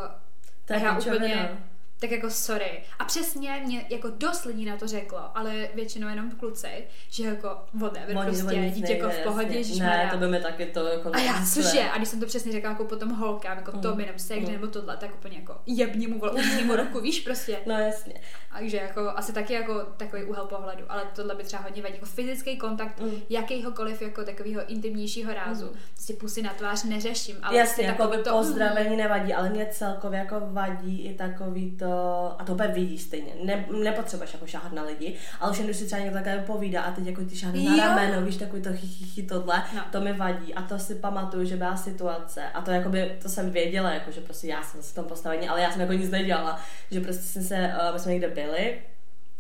[0.69, 1.57] je já úplně,
[2.01, 2.83] tak jako sorry.
[2.99, 6.67] A přesně mě jako dost lidí na to řeklo, ale většinou jenom kluci,
[7.09, 9.57] že jako whatever, Oni- prostě dítě jako v nejde, pohodě, jasně.
[9.59, 10.05] ježišmarja.
[10.05, 11.09] Ne, to by mi taky to jako...
[11.13, 11.81] A já, cože?
[11.93, 13.81] A když jsem to přesně řekla jako potom holkám, jako Mm.
[13.81, 14.51] to by sex, Mm.
[14.51, 16.21] nebo tohle, tak úplně jako jebni mu,
[16.65, 17.57] mu roku, víš prostě.
[17.65, 18.13] No jasně.
[18.57, 22.05] Takže jako asi taky jako takový úhel pohledu, ale tohle by třeba hodně vadí, jako
[22.05, 23.11] fyzický kontakt Mm.
[23.29, 25.65] jakýhokoliv jako takového intimnějšího rázu.
[25.65, 25.77] Mm.
[25.93, 29.67] Prostě pusy na tvář neřeším, ale Jasně, prostě jako to to, pozdravení nevadí, ale mě
[29.71, 31.90] celkově jako vadí i takový to,
[32.39, 35.77] a to úplně vidíš stejně, ne, nepotřebuješ jako šáhat na lidi, ale už jen když
[35.77, 38.69] si třeba někdo takhle povídá a teď jako ty šáhneš na rameno, víš, takový to
[38.73, 39.81] chichy tohle, No.
[39.91, 40.53] to mi vadí.
[40.53, 44.21] A to si pamatuju, že byla situace a to jakoby, to jsem věděla, jako, že
[44.21, 46.59] prostě já jsem v tom postavení, ale já jsem jako nic nedělala,
[46.91, 47.55] že prostě jsem se,
[47.87, 48.81] uh, my jsme někde byli,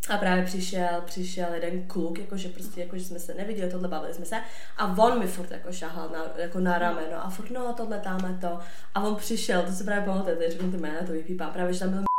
[0.09, 4.13] a právě přišel, přišel jeden kluk, jakože prostě, jako, že jsme se neviděli, tohle bavili
[4.13, 4.35] jsme se
[4.77, 8.37] a on mi furt jako šahal na, jako na rameno a furt no tohle táme
[8.41, 8.59] to.
[8.95, 11.79] A on přišel, to se právě pamatuje, teď řeknu ty jména, to vypípá, právě, že
[11.79, 12.10] tam byl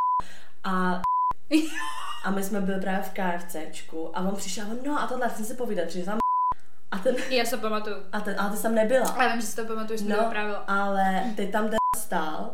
[0.64, 1.00] a
[2.24, 5.28] a my jsme byli právě v KFCčku a on přišel, a on, no a tohle,
[5.28, 6.18] chci si povídat, přišel tam
[6.90, 7.96] a ten, Já se pamatuju.
[8.12, 9.08] a ten, ale ty tam nebyla.
[9.10, 10.58] Ale vím, že si to pamatuješ, že to No, vyprávěla.
[10.58, 12.50] ale teď tam ten stál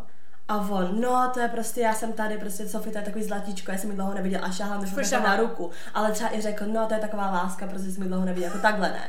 [0.49, 3.73] a on, no to je prostě, já jsem tady, prostě Sofie, to je takový zlatíčko,
[3.73, 5.71] já jsem mi dlouho neviděl a šáhal mi jako na ruku.
[5.95, 8.63] Ale třeba i řekl, no to je taková láska, prostě jsem mi dlouho neviděl, jako
[8.63, 9.09] takhle ne.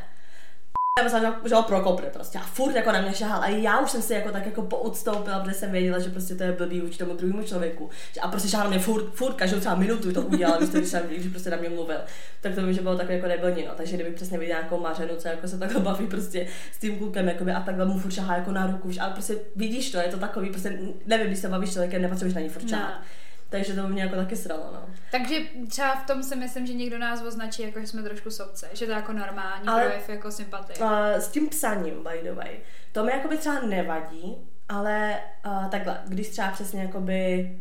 [1.00, 3.92] Já myslím, že ho prokopne prostě a furt jako na mě šahal a já už
[3.92, 6.98] jsem si jako tak jako poodstoupila, protože jsem věděla, že prostě to je blbý vůči
[6.98, 7.90] tomu druhému člověku.
[8.22, 11.28] A prostě šahal na mě furt, furt každou třeba minutu to udělal, když, jsem, když
[11.28, 11.98] prostě na mě mluvil.
[12.42, 13.72] Tak to vím, že bylo tak jako debilní, no.
[13.76, 17.28] Takže kdybych přesně viděla nějakou mařenu, co jako se takhle baví prostě s tím klukem,
[17.28, 20.18] jakoby, a takhle mu furt šahá jako na ruku, ale prostě vidíš to, je to
[20.18, 22.90] takový, prostě nevím, když se bavíš člověkem, nepotřebuješ na ní furt šahat.
[22.90, 23.06] Ne.
[23.50, 24.90] Takže to by mě jako taky sralo, no.
[25.12, 28.70] Takže třeba v tom si myslím, že někdo nás označí, jako že jsme trošku sobce,
[28.74, 30.80] že to je jako normální Ale- projev jako sympatie.
[30.80, 32.58] Uh, s tím psaním, by the way,
[32.92, 34.38] to mi jakoby třeba nevadí,
[34.70, 37.52] ale uh, takhle, když třeba přesně jakoby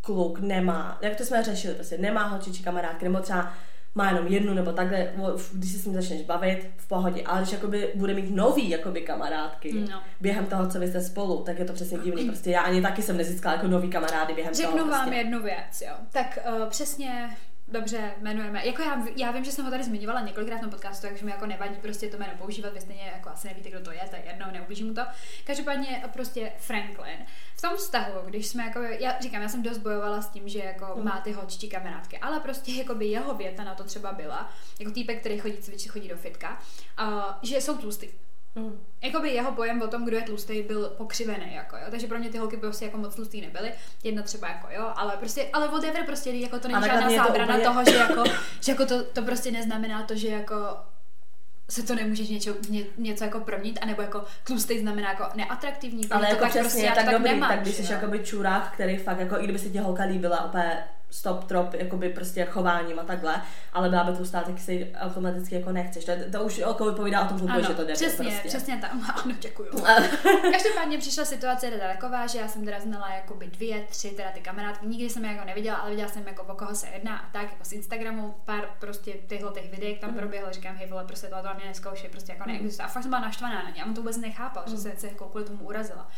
[0.00, 3.52] kluk nemá, jak to jsme řešili, prostě nemá holčičí kamarádky, nebo třeba
[3.94, 5.12] má jenom jednu, nebo takhle,
[5.52, 9.00] když se s ním začneš bavit, v pohodě, ale když jakoby bude mít nový jakoby
[9.00, 10.00] kamarádky No.
[10.20, 13.02] během toho, co vy jste spolu, tak je to přesně divný, prostě já ani taky
[13.02, 14.90] jsem nezískala jako nový kamarády během Řeknu toho.
[14.90, 15.16] vám prostě.
[15.18, 15.92] jednu věc, jo.
[16.12, 17.30] Tak uh, přesně
[17.72, 18.66] Dobře, jmenujeme.
[18.66, 21.46] Jako já, já vím, že jsem ho tady zmiňovala několikrát tom podcastu, takže mi jako
[21.46, 24.22] nevadí prostě to jméno používat, vy stejně jako asi nevíte, kdo to je, to je
[24.26, 25.02] jedno, neublížím mu to.
[25.44, 27.18] Každopádně prostě Franklin.
[27.56, 30.58] V tom vztahu, když jsme jako, já říkám, já jsem dost bojovala s tím, že
[30.58, 31.04] jako Mhm.
[31.04, 34.92] má ty holčičí kamarádky, ale prostě jako by jeho věta na to třeba byla, jako
[34.92, 36.58] týpek, který chodí cvičit, chodí do fitka,
[37.02, 38.08] uh, že jsou tlustý.
[38.58, 38.80] Mm.
[39.02, 41.82] Jakoby jeho pojem o tom, kdo je tlustý, byl pokřivený, jako jo.
[41.90, 43.72] Takže pro mě ty holky prostě jako moc tlustý nebyly.
[44.04, 47.24] Jedna třeba jako jo, ale prostě, ale whatever prostě, jako to není žádná mě to
[47.24, 48.24] zábrana úplně- toho, že jako,
[48.60, 50.54] že jako to, to prostě neznamená to, že jako
[51.70, 56.26] se to nemůžeš něčo, ně, něco jako proměnit, anebo jako tlustý znamená jako neatraktivní, Ale
[56.26, 58.18] to jako tak přesně, prostě, já to tak, tak dobrý, nemám, tak když jsi jakoby
[58.18, 62.44] čurák, který fakt jako, i kdyby se ti holka líbila úplně stop trop, jakoby prostě
[62.44, 63.42] chováním a takhle,
[63.72, 66.04] ale byla by tlustá, tak si automaticky jako nechceš.
[66.04, 68.48] To, to už jako vypovídá o tom klubu, ano, že to jde přesně, prostě.
[68.48, 69.68] přesně tam, ano, děkuju.
[70.52, 74.40] Každopádně přišla situace teda taková, že já jsem teda znala jakoby dvě, tři teda ty
[74.40, 77.30] kamarádky, nikdy jsem je jako neviděla, ale viděla jsem jako o koho se jedná a
[77.32, 80.18] tak, jako z Instagramu pár prostě těchto těch videí tam Mhm.
[80.18, 82.86] proběhlo, říkám, hej vole, prostě tohle mě neskoušej, prostě jako neexistuje.
[82.86, 84.82] A fakt jsem byla naštvaná na ně, a on to vůbec nechápal, že Mhm.
[84.82, 86.08] se, se jako kvůli tomu urazila.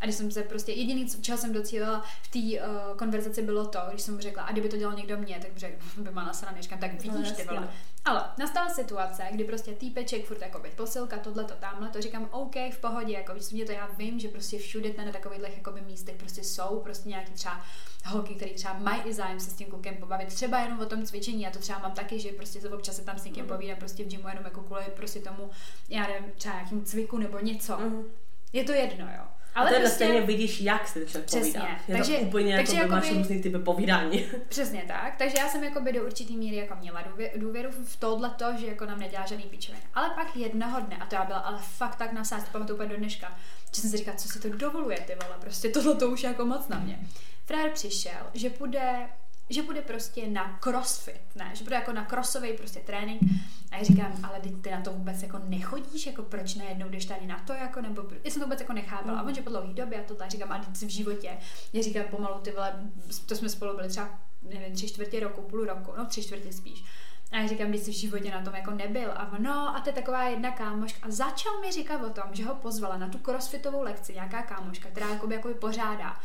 [0.00, 3.66] A když jsem se prostě, jediný, co- čeho jsem docílila v té uh, konverzaci bylo
[3.66, 6.10] to, když jsem mu řekla, a kdyby to dělal někdo mě, tak bych řekl, by
[6.10, 7.60] má nasraný, říkám, tak vidíš ty jasně, vole.
[7.60, 7.68] no.
[8.04, 12.54] Ale nastala situace, kdy prostě týpeček, furt jako posilka, tohle to tamhle, to říkám, OK,
[12.72, 16.16] v pohodě, jako víš, mě to já vím, že prostě všude na takových jakoby místech
[16.16, 17.60] prostě jsou prostě nějaký třeba
[18.04, 21.06] holky, které třeba mají i zájem se s tím klukem pobavit, třeba jenom o tom
[21.06, 23.52] cvičení, já to třeba mám taky, že prostě se občas se tam s někým Mhm.
[23.54, 25.50] povídám prostě v gymu jenom jako kvůli prostě tomu,
[25.88, 27.76] já nevím, třeba nějakým cviku nebo něco.
[27.78, 28.02] Mhm.
[28.52, 29.22] Je to jedno, jo.
[29.56, 31.52] Ale to prostě, stejně vidíš, jak si člověk Přesně.
[31.52, 31.68] povídá.
[31.88, 34.26] Je Takže- to úplně takže jako by máš jakoby- různý typy povídání.
[34.48, 37.96] Přesně tak, takže já jsem jako by do určitý míry jako měla důvě- důvěru v
[37.96, 39.82] tohle to, že jako nám nedělá žádný pičoviny.
[39.94, 42.88] Ale pak jednoho dne, a to já byla ale fakt tak nasázka, to pamatuju úplně
[42.88, 43.38] do dneška,
[43.74, 46.28] že jsem si říkala, co si to dovoluje ty vole, prostě tohle to už je
[46.28, 46.98] jako moc na mě.
[47.44, 49.08] Frér přišel, že půjde
[49.50, 53.22] že bude prostě na crossfit, ne, že bude jako na crossový prostě trénink
[53.70, 57.04] a já říkám, ale ty, ty na to vůbec jako nechodíš, jako proč nejednou jdeš
[57.04, 59.20] tady na to, jako, nebo já jsem to vůbec jako nechápala.
[59.20, 61.38] A on, že po dlouhé době a to tak říkám, a v životě,
[61.72, 62.90] já říkám pomalu ty vole,
[63.26, 66.84] to jsme spolu byli třeba, nevím, tři čtvrtě roku, půl roku, no tři čtvrtě spíš.
[67.32, 69.12] A já říkám, když jsi v životě na tom jako nebyl.
[69.12, 71.06] A no, a to je taková jedna kámoška.
[71.06, 74.88] A začal mi říkat o tom, že ho pozvala na tu crossfitovou lekci nějaká kámoška,
[74.88, 76.16] která jakoby, jakoby pořádá.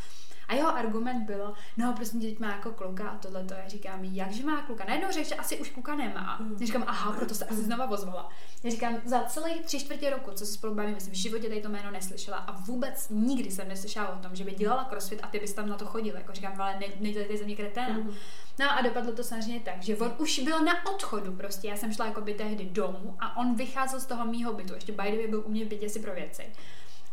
[0.51, 3.53] A jeho argument bylo, no prostě teď má jako kluka a tohle to.
[3.53, 4.85] Já říkám, jakže má kluka?
[4.87, 6.37] Najednou řekl, že asi už kluka nemá.
[6.41, 6.57] Mm.
[6.59, 8.29] Já říkám, aha, proto se asi znova ozvala.
[8.63, 11.61] Já říkám, za celé tři čtvrtě roku, co se spolu bavíme, jsem v životě tady
[11.61, 15.27] to jméno neslyšela a vůbec nikdy jsem neslyšela o tom, že by dělala crossfit a
[15.27, 16.15] ty bys tam na to chodil.
[16.15, 17.93] Jako říkám, ale ne, nedělejte ze mě kreténa.
[17.93, 18.13] Mm.
[18.59, 21.67] No a dopadlo to samozřejmě tak, že on už byl na odchodu prostě.
[21.67, 24.73] Já jsem šla jako by tehdy domů a on vycházel z toho mýho bytu.
[24.73, 26.43] Ještě by byl u mě v bytě si pro věci.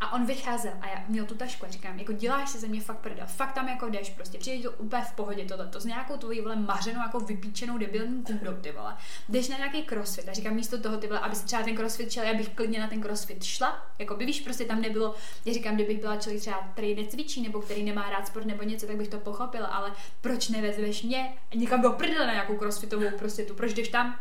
[0.01, 2.81] A on vycházel a já měl tu tašku a říkám, jako děláš si ze mě
[2.81, 5.85] fakt prdel, fakt tam jako jdeš, prostě přijde to úplně v pohodě tohle, to s
[5.85, 8.97] nějakou tvojí vole mařenou, jako vypíčenou debilní kundou, ty vole.
[9.29, 12.13] Jdeš na nějaký crossfit a říkám místo toho, ty vole, aby si třeba ten crossfit
[12.13, 15.53] šel, já bych klidně na ten crossfit šla, jako by víš, prostě tam nebylo, já
[15.53, 18.97] říkám, kdybych byla člověk třeba, který necvičí nebo který nemá rád sport nebo něco, tak
[18.97, 23.55] bych to pochopila, ale proč nevezveš mě někam do prdele na nějakou crossfitovou prostě tu,
[23.55, 24.19] proč jdeš tam?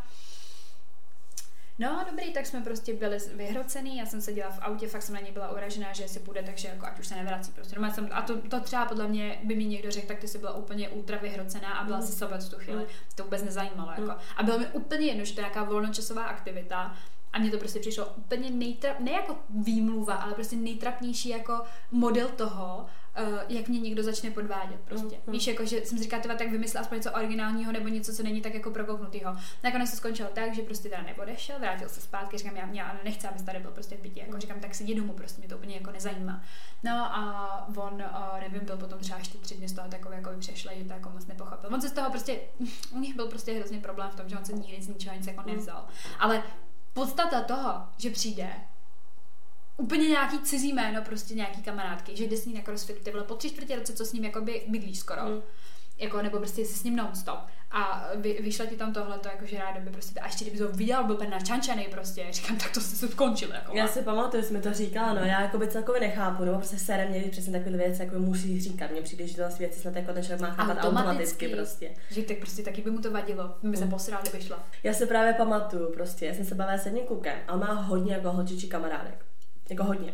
[1.80, 5.22] No, dobrý, tak jsme prostě byli vyhrocený, já jsem seděla v autě, fakt jsem na
[5.22, 7.80] něj byla uražená, že si půjde, takže jako ať už se nevrací prostě.
[7.80, 10.38] No, jsem, a to, to, třeba podle mě by mi někdo řekl, tak ty jsi
[10.38, 12.04] byla úplně ultra vyhrocená a byla mm.
[12.04, 12.80] si sobec v tu chvíli.
[12.80, 12.88] Mm.
[13.16, 13.92] To vůbec nezajímalo.
[13.92, 14.02] Jako.
[14.02, 14.18] Mm.
[14.38, 16.96] A bylo mi úplně jedno, že to je nějaká volnočasová aktivita
[17.34, 21.62] a mně to prostě přišlo úplně nejtrap, ne jako výmluva, ale prostě nejtrapnější jako
[21.92, 22.86] model toho,
[23.22, 25.18] uh, jak mě někdo začne podvádět prostě.
[25.28, 28.24] Mm, Víš, jako, že jsem si říkala, tak vymyslela aspoň něco originálního nebo něco, co
[28.24, 29.38] není tak jako prokouknutýho.
[29.64, 33.28] Nakonec se skončilo tak, že prostě teda neodešel, vrátil se zpátky, říkám, já, já nechci,
[33.28, 34.40] aby tady byl prostě v bytě, jako mm.
[34.40, 36.44] říkám, tak si jdi domů, prostě mě to úplně jako nezajímá.
[36.84, 40.30] No a on, uh, nevím, byl potom třeba ještě tři dny z toho takový jako
[40.40, 41.70] přešle, že to jako moc nepochopil.
[41.74, 42.40] On se z toho prostě,
[42.92, 45.28] u nich byl prostě hrozně problém v tom, že on se nikdy z ničeho nic
[45.28, 45.88] jako nevzal.
[46.20, 46.44] Ale
[46.94, 48.50] podstata toho, že přijde
[49.78, 53.36] úplně nějaký cizí jméno, prostě nějaký kamarádky, že jde s ní na crossfit, ty po
[53.36, 55.26] tři čtvrtě roce, co s ním jakoby bydlíš skoro.
[55.26, 55.42] Mm.
[56.00, 57.40] Jako, nebo prostě jsi s ním non-stop.
[57.72, 60.72] A vy, vyšla ti tam tohle, to jakože ráda by prostě, a ještě kdyby to
[60.72, 63.50] viděl, byl ten načančaný prostě, říkám, tak to se skončil.
[63.54, 63.78] Jako.
[63.78, 67.10] Já si pamatuju, jsme to říkala, no, já jako by celkově nechápu, nebo prostě sere
[67.10, 70.24] mě, přesně takové věci, jako musí říkat, mně přijde, že to věci snad jako ten
[70.24, 71.94] člověk má chápat automaticky, automaticky prostě.
[72.12, 73.76] Že tak prostě taky by mu to vadilo, by mm.
[73.76, 74.68] se posral, kdyby šla.
[74.84, 78.14] Já se právě pamatuju, prostě, já jsem se bavila s jedním klukem a má hodně
[78.14, 79.27] jako holčičí kamarádek.
[79.70, 80.14] Jako hodně.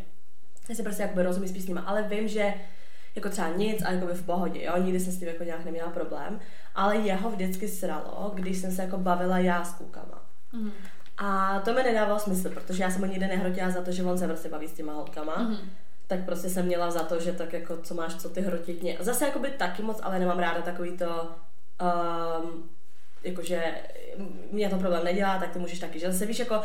[0.69, 2.53] Já si prostě jakoby rozumím spíš s nima, ale vím, že
[3.15, 5.89] jako třeba nic a jako v pohodě, jo, nikdy jsem s tím jako nějak neměla
[5.89, 6.39] problém,
[6.75, 10.25] ale jeho vždycky sralo, když jsem se jako bavila já s klukama.
[10.53, 10.71] Mm.
[11.17, 14.17] A to mi nedávalo smysl, protože já jsem ho nikdy nehrotila za to, že on
[14.17, 15.37] se prostě baví s těma holkama.
[15.37, 15.57] Mm.
[16.07, 18.97] Tak prostě jsem měla za to, že tak jako, co máš, co ty hrotit mě.
[18.99, 21.31] Zase jako by taky moc, ale nemám ráda takový to,
[21.81, 22.69] um,
[23.23, 23.75] jakože
[24.51, 25.99] mě to problém nedělá, tak ty můžeš taky.
[25.99, 26.61] Že zase víš, jako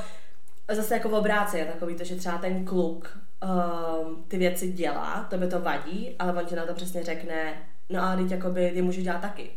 [0.75, 5.27] zase jako v obráce je takový to, že třeba ten kluk um, ty věci dělá,
[5.31, 7.55] to by to vadí, ale on ti na to přesně řekne,
[7.89, 9.51] no a teď jakoby ty můžeš dělat taky.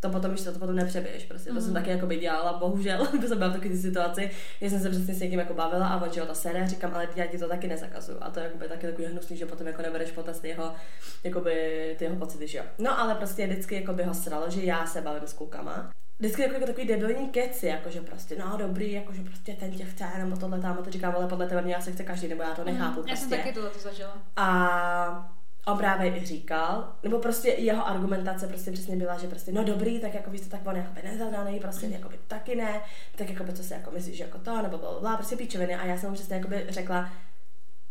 [0.00, 1.48] To potom, když to, to potom nepřebiješ, prostě.
[1.48, 1.60] To mm.
[1.60, 1.82] jsem mhm.
[1.82, 5.14] taky jako by dělala, bohužel, to jsem byla v takové situaci, že jsem se přesně
[5.14, 7.68] s někým jako bavila a on, že ta sere, říkám, ale já ti to taky
[7.68, 8.18] nezakazuju.
[8.20, 10.72] A to je jakoby taky takový hnusný, že potom jako nebereš potaz ty jeho,
[11.24, 12.64] jakoby, ty jeho pocity, že jo.
[12.78, 16.42] No ale prostě vždycky jako by ho sralo, že já se bavím s klukama vždycky
[16.42, 20.60] jako, takový debilní keci, jakože prostě, no dobrý, jakože prostě ten tě chce, nebo tohle
[20.60, 22.94] tam, to říkám, ale podle tebe mě asi chce každý, nebo já to nechápu mm,
[22.94, 23.10] prostě.
[23.10, 23.44] Já jsem prostě.
[23.44, 24.18] taky tohle to zažila.
[24.36, 25.32] A
[25.66, 30.00] on právě i říkal, nebo prostě jeho argumentace prostě přesně byla, že prostě, no dobrý,
[30.00, 32.80] tak jako víš to, tak on jako by nezadaný, prostě jako by taky ne,
[33.16, 35.74] tak jako by co si jako myslíš, jako to, nebo bla, prostě píčoviny.
[35.74, 37.10] A já jsem mu přesně jako by řekla,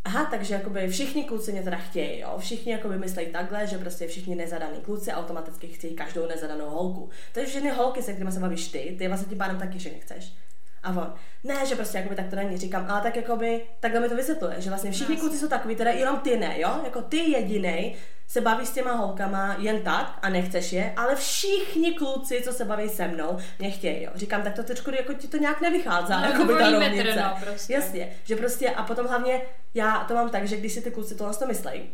[0.06, 2.36] Aha, takže jakoby všichni kluci mě teda chtějí, jo?
[2.40, 7.10] Všichni jakoby myslí takhle, že prostě všichni nezadaný kluci automaticky chtějí každou nezadanou holku.
[7.34, 10.34] Takže všechny holky, se kterými se bavíš ty, ty vlastně tím pádem taky všechny chceš.
[10.84, 11.14] A on,
[11.44, 14.56] ne, že prostě jakoby tak to není, říkám, ale tak jakoby, takhle mi to vysvětluje,
[14.58, 17.96] že vlastně všichni kluci jsou takový, teda jenom ty ne, jo, jako ty jedinej
[18.28, 22.66] se baví s těma holkama jen tak a nechceš je, ale všichni kluci, co se
[22.66, 24.12] baví se mnou, mě chtějí, jo.
[24.16, 27.16] Říkám, tak to trošku jako ti to nějak nevychází, no, jako by ta rovnice.
[27.16, 27.74] No, prostě.
[27.74, 29.42] Jasně, že prostě a potom hlavně
[29.74, 31.90] já to mám tak, že když si ty kluci tohle to myslejí,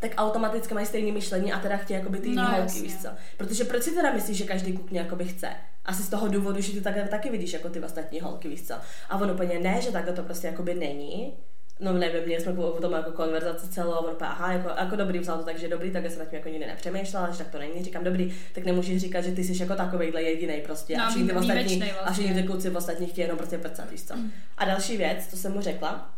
[0.00, 2.82] tak automaticky mají stejné myšlení a teda chtějí jakoby ty no, holky, jasně.
[2.82, 3.08] víš co.
[3.36, 5.48] Protože proč si teda myslíš, že každý kluk mě jakoby chce?
[5.84, 8.74] Asi z toho důvodu, že ty takhle taky vidíš jako ty ostatní holky, víš co.
[9.08, 11.32] A on úplně ne, že takhle to prostě jakoby není.
[11.80, 15.18] No nevím, měli jsme o tom jako konverzaci celou, on úplně, aha, jako, jako dobrý,
[15.18, 17.58] vzal to tak, že dobrý, tak jsem nad tím jako nikdy nepřemýšlela, že tak to
[17.58, 21.08] není, říkám dobrý, tak nemůžeš říkat, že ty jsi jako takovejhle jediný prostě no, a
[21.10, 21.92] všichni ty ostatní, vlastně.
[21.92, 24.16] a všichni ty kluci v ostatních chtějí jenom prostě prcat, víš co.
[24.16, 24.30] Mm.
[24.58, 26.10] A další věc, co jsem mu řekla,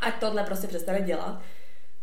[0.00, 1.42] ať tohle prostě přestane dělat,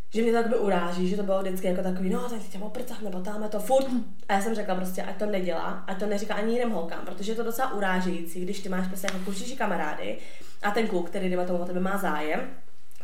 [0.09, 3.01] že mě to jakoby uráží, že to bylo vždycky jako takový, no tak tě oprcach,
[3.01, 3.85] nebo tam to furt.
[4.29, 7.31] A já jsem řekla prostě, ať to nedělá, ať to neříká ani jiným holkám, protože
[7.31, 10.17] je to docela urážející, když ty máš prostě jako kušiši kamarády
[10.61, 12.49] a ten kluk, který dejme tomu o tebe má zájem,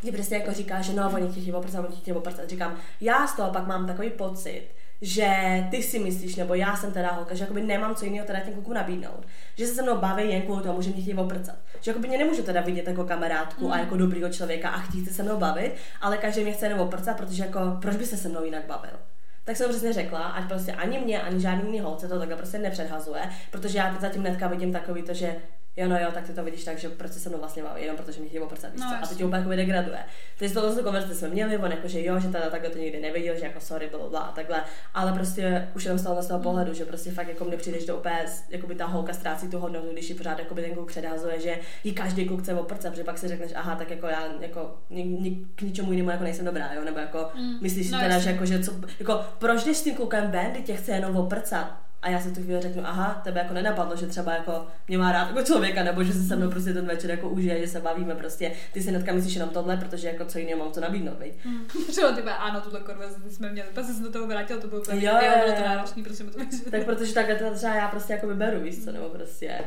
[0.02, 2.48] ti prostě jako říká, že no, oni ti chtějí oprcat, oni ti chtějí oprcat.
[2.48, 4.68] Říkám, já z toho pak mám takový pocit,
[5.02, 5.28] že
[5.70, 8.52] ty si myslíš, nebo já jsem teda holka, že jakoby nemám co jiného teda těm
[8.52, 9.26] klukům nabídnout.
[9.56, 11.56] Že se se mnou baví jen kvůli tomu, že mě chtějí oprcat.
[11.80, 13.72] Že jakoby mě nemůžu teda vidět jako kamarádku mm.
[13.72, 17.16] a jako dobrýho člověka a chtít se mnou bavit, ale každý mě chce jenom oprcat,
[17.16, 18.98] protože jako proč by se se mnou jinak bavil.
[19.44, 22.58] Tak jsem přesně řekla, ať prostě ani mě, ani žádný jiný holce to takhle prostě
[22.58, 25.36] nepředhazuje, protože já teď zatím netka vidím takový to, že
[25.76, 27.96] jo, no jo, tak ty to vidíš tak, že proč se mnou vlastně baví, jenom
[27.96, 29.04] protože mě chtějí oprcat, víš No, co?
[29.04, 29.98] A teď úplně jako degraduje.
[30.38, 33.00] Takže tohle tu konverzaci jsme měli, on jako, že jo, že teda takhle to nikdy
[33.00, 34.62] neviděl, že jako sorry, bla, a takhle,
[34.94, 37.80] ale prostě už jenom z toho, z toho pohledu, že prostě fakt jako mně přijde,
[37.80, 40.62] že to úplně, jako by ta holka ztrácí tu hodnotu, když ji pořád jako by
[40.62, 43.90] ten kluk předhazuje, že jí každý kluk chce oprcat, protože pak si řekneš, aha, tak
[43.90, 47.58] jako já jako ni, ni, k ničemu jinému jako nejsem dobrá, jo, nebo jako Mm.
[47.62, 50.52] myslíš si No, teda, že jako, že co, jako proč jdeš s tím klukem ven,
[50.64, 53.96] tě chce jenom oprcat, a já si v tu chvíli řeknu, aha, tebe jako nenapadlo,
[53.96, 56.86] že třeba jako mě má rád jako člověka, nebo že se se mnou prostě ten
[56.86, 58.52] večer jako užije, že se bavíme prostě.
[58.72, 61.34] Ty si netka myslíš jenom tohle, protože jako co jiného mám co nabídnout, viď?
[61.90, 64.80] Třeba ty ano, tuhle konverzaci jsme měli, pak jsem se do toho vrátil, to bylo
[64.80, 66.38] úplně, Jo, jo, jo, bylo to náročný, prosím, to
[66.70, 69.64] Tak protože takhle to třeba já prostě jako beru, víš co, nebo prostě.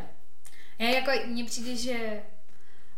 [0.80, 2.22] Já jako, mně přijde, že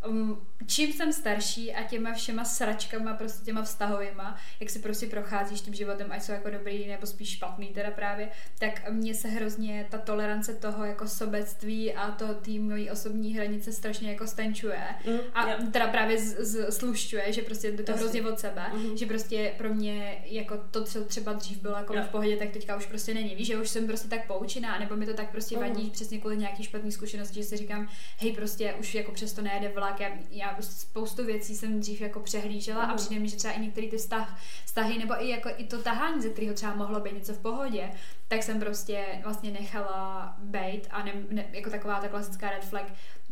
[0.08, 5.62] um, čím jsem starší a těma všema sračkama, prostě těma vztahovýma, jak si prostě procházíš
[5.62, 9.88] tím životem, ať jsou jako dobrý nebo spíš špatný teda právě, tak mně se hrozně
[9.89, 14.84] ta tolerance toho jako sobectví a to té mojí osobní hranice strašně jako stenčuje.
[15.08, 15.58] Mm, A jo.
[15.71, 18.04] teda právě z, z, slušťuje, že prostě jde to Jasně.
[18.04, 18.97] hrozně od sebe, Mhm.
[18.97, 22.04] že prostě pro mě jako to, co třeba dřív bylo jako Jo.
[22.04, 23.36] v pohodě, tak teďka už prostě není.
[23.36, 25.67] Víš, že už jsem prostě tak poučená, nebo mi to tak prostě Mhm.
[25.69, 29.69] vadí přesně kvůli nějaký špatný zkušenosti, že si říkám, hej, prostě už jako přesto nejede
[29.69, 32.96] vlak, já, já prostě spoustu věcí jsem dřív jako přehlížela a Mhm.
[32.96, 36.22] přijde mi, že třeba i některé ty vztah, vztahy, nebo i jako i to tahání,
[36.22, 37.92] ze kterého třeba mohlo být něco v pohodě,
[38.28, 42.86] tak jsem prostě vlastně nechala bejt a ne, ne, jako taková ta klasická red flag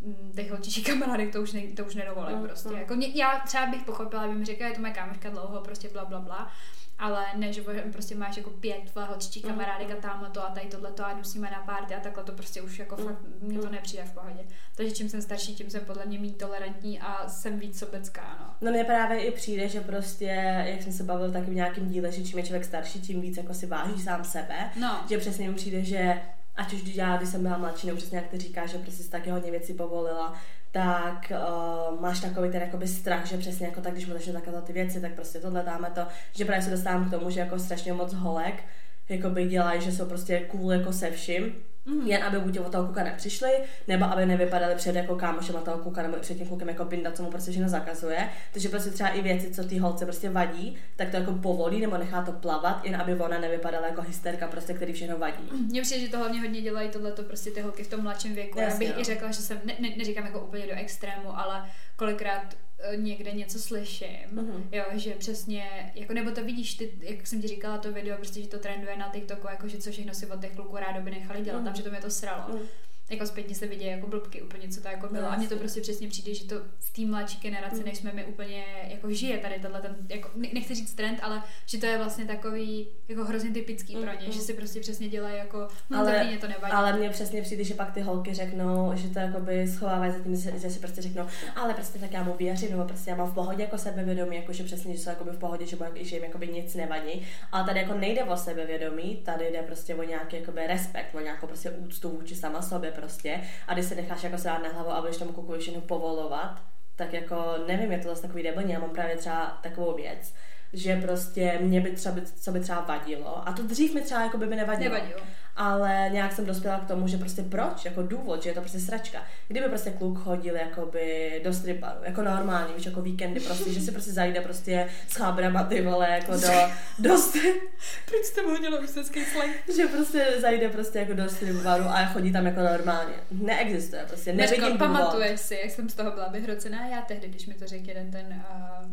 [0.05, 2.69] mm, těch holčičí kamarádek to už, ne, to už nedovolím Mm, prostě.
[2.69, 2.75] mm.
[2.77, 5.89] Jako mě, já třeba bych pochopila, by mi řekla, je to moje kámoška dlouho, prostě
[5.89, 6.51] bla, bla, bla.
[6.99, 10.49] Ale ne, že prostě máš jako pět tvoje holčičí Mm, kamarádek a tamhle to a
[10.49, 12.95] tady tohle to a jdu s nimi na párty a takhle to prostě už jako
[12.97, 13.71] Mm, fakt, mně to mm.
[13.71, 14.39] nepřijde v pohodě.
[14.75, 18.55] Takže čím jsem starší, tím jsem podle mě méně tolerantní a jsem víc sobecká, no.
[18.61, 20.25] No mně právě i přijde, že prostě,
[20.65, 23.37] jak jsem se bavil taky v nějakém díle, že čím je člověk starší, tím víc
[23.37, 24.69] jako si váží sám sebe.
[24.79, 26.21] No, Že přesně mi přijde, že
[26.55, 29.09] ať už já, když jsem byla mladší, nebo přesně jak ty říkáš, že prostě si
[29.09, 30.33] taky hodně věcí povolila,
[30.71, 34.63] tak uh, máš takový ten jakoby strach, že přesně jako tak, když mu začne zakázat
[34.63, 36.01] ty věci, tak prostě tohle dáme to,
[36.31, 38.63] že právě se dostávám k tomu, že jako strašně moc holek
[39.09, 41.55] jakoby dělají, že jsou prostě cool jako se vším,
[41.89, 42.07] Mhm.
[42.07, 43.51] jen aby buď od toho kluka nepřišli,
[43.87, 47.23] nebo aby nevypadali před jako kámošem toho kluka, nebo před tím klukem jako pinda, co
[47.23, 48.29] mu prostě všechno zakazuje.
[48.53, 51.97] Takže prostě třeba i věci, co ty holce prostě vadí, tak to jako povolí nebo
[51.97, 55.49] nechá to plavat, jen aby ona nevypadala jako hysterka, prostě, který všechno vadí.
[55.67, 58.59] mně přijde, že to hlavně hodně dělají tohleto prostě ty holky v tom mladším věku.
[58.59, 59.01] Já Jasně, bych no.
[59.01, 62.55] i řekla, že jsem, ne, ne, neříkám jako úplně do extrému, ale kolikrát
[62.95, 64.69] někde něco slyším, Mhm.
[64.71, 68.41] jo, že přesně, jako nebo to vidíš, ty, jak jsem ti říkala to video, prostě,
[68.41, 71.41] že to trenduje na TikToku, jako že co všechno si od těch kluků rádoby nechali
[71.41, 71.65] dělat, Mhm.
[71.65, 72.53] tam, že to mě to sralo.
[72.53, 72.67] Mhm.
[73.09, 75.21] Jako zpětně se vidějí jako blbky, úplně co to jako bylo.
[75.23, 77.85] No, a mně to prostě přesně přijde, že to v té mladší generaci, Mhm.
[77.85, 81.43] než jsme my úplně jako žije tady tenhle ten, jako, ne- nechci říct trend, ale
[81.65, 84.31] že to je vlastně takový jako hrozně typický pro ně, Mhm.
[84.31, 86.71] že si prostě přesně dělají jako, hm, Ale- ale, mě to nevadí.
[86.73, 90.35] Ale mně přesně přijde, že pak ty holky řeknou, že to jakoby schovávají za tím,
[90.35, 93.31] že že si prostě řeknou, ale prostě tak já mu věřím, nebo prostě já mám
[93.31, 96.23] v pohodě jako sebevědomí, jako že přesně, že jsou jakoby v pohodě, že, že jim
[96.25, 97.27] jakoby nic nevadí.
[97.51, 101.47] Ale tady jako nejde o sebevědomí, tady jde prostě o nějaký jakoby respekt, o nějakou
[101.47, 103.41] prostě úctu vůči sama sobě prostě.
[103.67, 106.61] A když se necháš jako srát na hlavu a budeš tomu kuku všechno povolovat,
[106.95, 107.35] tak jako
[107.67, 108.73] nevím, je to zase takový debilní.
[108.73, 110.33] Já mám právě třeba takovou věc,
[110.73, 114.37] že prostě mě by třeba, co by třeba vadilo, a to dřív mi třeba jako
[114.37, 115.19] by mi nevadilo, Nevadilo.
[115.55, 118.79] ale nějak jsem dospěla k tomu, že prostě proč, jako důvod, že je to prostě
[118.79, 119.23] sračka.
[119.47, 123.81] Kdyby prostě kluk chodil jakoby do strip baru, jako normálně, víš, jako víkendy prostě, že
[123.81, 126.51] si prostě zajde prostě s chábrama ty vole, jako do,
[126.99, 127.59] do stri-
[128.05, 129.51] Proč jste hodila ústecký slang?
[129.75, 133.13] že prostě zajde prostě jako do strip baru a chodí tam jako normálně.
[133.31, 134.79] Neexistuje prostě, nevidím Neřko, důvod.
[134.97, 136.87] pamatuješ si, jak jsem z toho byla vyhrocená?
[136.87, 138.87] Já tehdy, když mi to řekl jeden ten uh,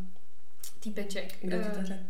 [0.90, 1.38] týpeček.
[1.40, 2.04] Kdo ti Eh, to řekl?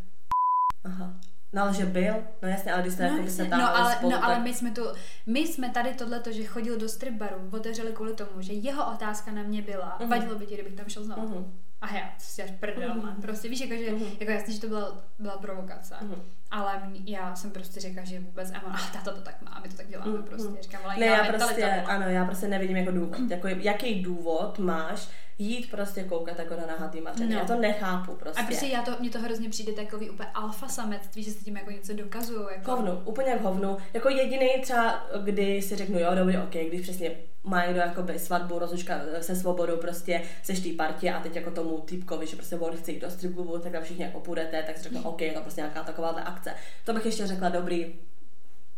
[0.85, 1.15] Aha.
[1.53, 3.95] No ale že byl, no jasně, ale když jste jako by se tam no, ale,
[3.95, 4.45] spolu, no, ale tak...
[4.45, 4.83] my jsme tu,
[5.27, 9.33] my jsme tady tohleto, že chodil do strip baru, otevřeli kvůli tomu, že jeho otázka
[9.33, 10.11] na mě byla, Mhm.
[10.11, 11.29] vadilo by ti, kdybych tam šel znovu.
[11.29, 11.53] Mhm.
[11.81, 13.03] A já, to si až prdel, Mhm.
[13.07, 13.17] man.
[13.23, 14.05] Prostě víš, jako, že, Mhm.
[14.21, 15.95] jako jasně, že to byla, byla provokace.
[16.03, 16.23] Mhm.
[16.51, 19.76] Ale já jsem prostě řekla, že vůbec, a ona, táta to tak má, my to
[20.07, 20.23] Mhm.
[20.23, 20.63] prostě.
[20.63, 23.31] Říkám, ale Ne, já prostě, ano, já prostě nevidím jako důvod.
[23.31, 27.33] Jako, jaký důvod máš jít prostě koukat jako na nahatý maření?
[27.33, 27.39] No.
[27.39, 28.43] Já to nechápu prostě.
[28.43, 31.57] A prostě já to, mně to hrozně přijde takový úplně alfa samectví, že se tím
[31.57, 32.47] jako něco dokazují.
[32.57, 32.71] Jako.
[32.71, 33.77] Hovnu, úplně k hovnu.
[33.95, 37.11] Jako jediný třeba, kdy si řeknu, jo, dobrý, ok, když přesně
[37.45, 41.79] mají do jakoby svatbu, rozlučka se svobodou, prostě seš té partě a teď jako tomu
[41.79, 44.83] typkovi, že prostě on chce jít do strip klubu, tak všichni jako půjdete, tak si
[44.83, 46.55] řeknu, ok, je to prostě nějaká taková akce.
[46.85, 47.95] To bych ještě řekla, dobrý,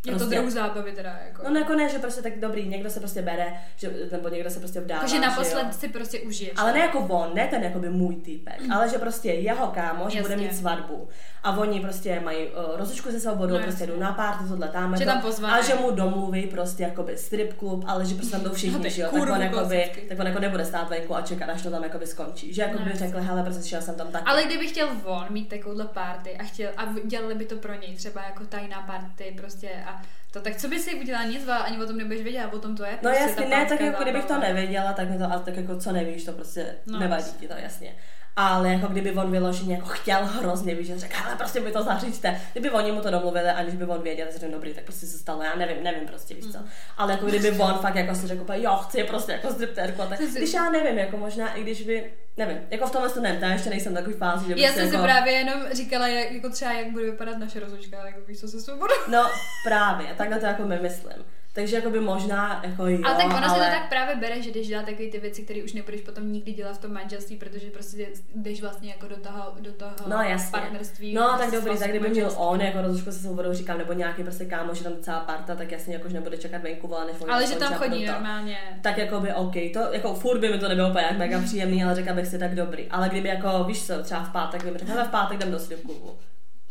[0.06, 1.18] Je to prostě- druh zábavy teda.
[1.26, 1.42] Jako.
[1.50, 4.58] No jako ne, že prostě tak dobrý, někdo se prostě bere, že, nebo někdo se
[4.58, 5.00] prostě vdává.
[5.00, 5.72] Takže že naposled jo.
[5.72, 6.52] si prostě užiješ.
[6.56, 10.22] Ale ne jako on, ne ten jakoby můj týpek, ale že prostě jeho kámoš Jasně.
[10.22, 11.08] bude mít svatbu
[11.42, 14.96] a oni prostě mají uh, rozličku se svobodou, No, prostě jdou na párty, tohle tam,
[14.96, 18.40] Že to, tam a že mu domluví prostě jakoby strip klub, ale že prostě tam
[18.40, 21.14] jdou No všichni, ty že jo, tak on, jakoby, tak on jako nebude stát venku
[21.16, 22.52] a čekat, až to tam jakoby skončí.
[22.54, 23.06] Že jako No, by jasně.
[23.06, 24.24] řekl, hele, prostě šel jsem tam taky.
[24.24, 27.96] Ale kdyby chtěl on mít takovouhle party a chtěl, a dělali by to pro něj
[27.96, 31.86] třeba jako tajná party prostě a to, tak co by si udělal nic, ani o
[31.86, 32.92] tom nebudeš vědět, a o tom to je.
[32.92, 35.76] No prostě jasně, ne, tak jako kdybych to nevěděla, tak mi to, ale tak jako
[35.80, 37.94] co nevíš, to prostě No, nevadí ti to, jasně.
[38.40, 41.82] Ale jako kdyby on vyloženě jako chtěl hrozně, víš, že řekl, ale prostě mi to
[41.82, 42.40] zaříďte.
[42.52, 45.42] Kdyby oni mu to domluvili, aniž by on věděl, že dobrý, tak prostě se stalo,
[45.42, 46.58] já nevím, nevím prostě, víš co.
[46.96, 50.18] Ale jako kdyby on fakt jako si řekl, jo, chci prostě jako striptérku, a tak,
[50.18, 53.42] si- když já nevím, jako možná i když by, nevím, jako v tomhle to nevím,
[53.42, 56.32] já ještě nejsem takový fázi, že Já prostě jsem si jako, právě jenom říkala, jak,
[56.32, 58.94] jako třeba, jak bude vypadat naše rozlučka, jako víš, co se svobodou.
[59.08, 59.26] No
[59.64, 61.12] právě, takhle to jako my myslím.
[61.58, 63.48] Takže jako by možná, jako jo, ale tak ono ale...
[63.48, 66.32] se to tak právě bere, že jdeš dělat takové ty věci, které už nebudeš potom
[66.32, 70.16] nikdy dělat v tom manželství, protože prostě jdeš vlastně jako do toho, do toho No
[70.22, 70.50] jasně.
[70.50, 71.14] partnerství.
[71.14, 74.44] No tak dobrý, tak kdyby měl on jako rozlučku se svobodou, říkám, nebo nějaký prostě
[74.44, 77.54] kámoš, že tam celá parta, tak jasně jakož nebude čekat venku, vole, než Ale že
[77.56, 78.12] tam a chodí to.
[78.12, 78.58] normálně.
[78.82, 81.84] Tak jako by OK, to jako furt by mi to nebylo úplně jak mega příjemný,
[81.84, 82.86] ale řekla bych si tak dobrý.
[82.90, 85.82] Ale kdyby jako, víš co, třeba v pátek, kdyby řekla, v pátek jdem do strip
[85.86, 86.18] klubu.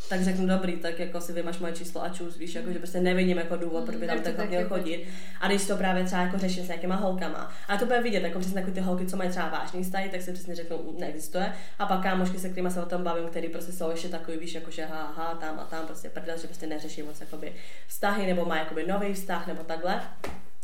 [0.10, 2.99] Tak řeknu dobrý, tak jako si vymaš moje číslo a čus, víš, jako, že prostě
[3.01, 4.82] nevidím jako důvod, proč by tam takhle měl chodí.
[4.84, 5.08] chodit.
[5.41, 8.39] A když to právě třeba jako řeším s nějakýma holkama, a to bude vidět, jako
[8.39, 11.53] přesně takové ty holky, co mají třeba vážný vztahy, tak si přesně řeknou, "Mm, neexistuje.
[11.80, 14.55] A pak kámošky, se kterými se o tom bavím, který prostě jsou ještě takový, víš,
[14.55, 17.53] jako že ha, ha, tam a tam prostě prdel, že prostě neřeší moc jakoby
[17.88, 20.01] vztahy, nebo má jakoby nový vztah, nebo takhle.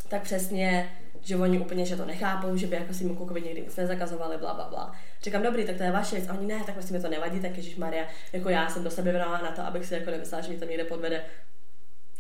[0.10, 0.90] Tak přesně
[1.24, 4.38] že oni úplně, že to nechápou, že by jako si mu klukovi někdy nic nezakazovali,
[4.38, 4.96] bla, bla, bla.
[5.22, 6.30] Říkám, dobrý, tak to je vaše věc.
[6.30, 8.92] A oni ne, tak prostě mi to nevadí, tak Ježíš Maria, jako já jsem do
[8.92, 11.24] sebe věnovala na to, abych si jako nemyslela, že mi to někde podvede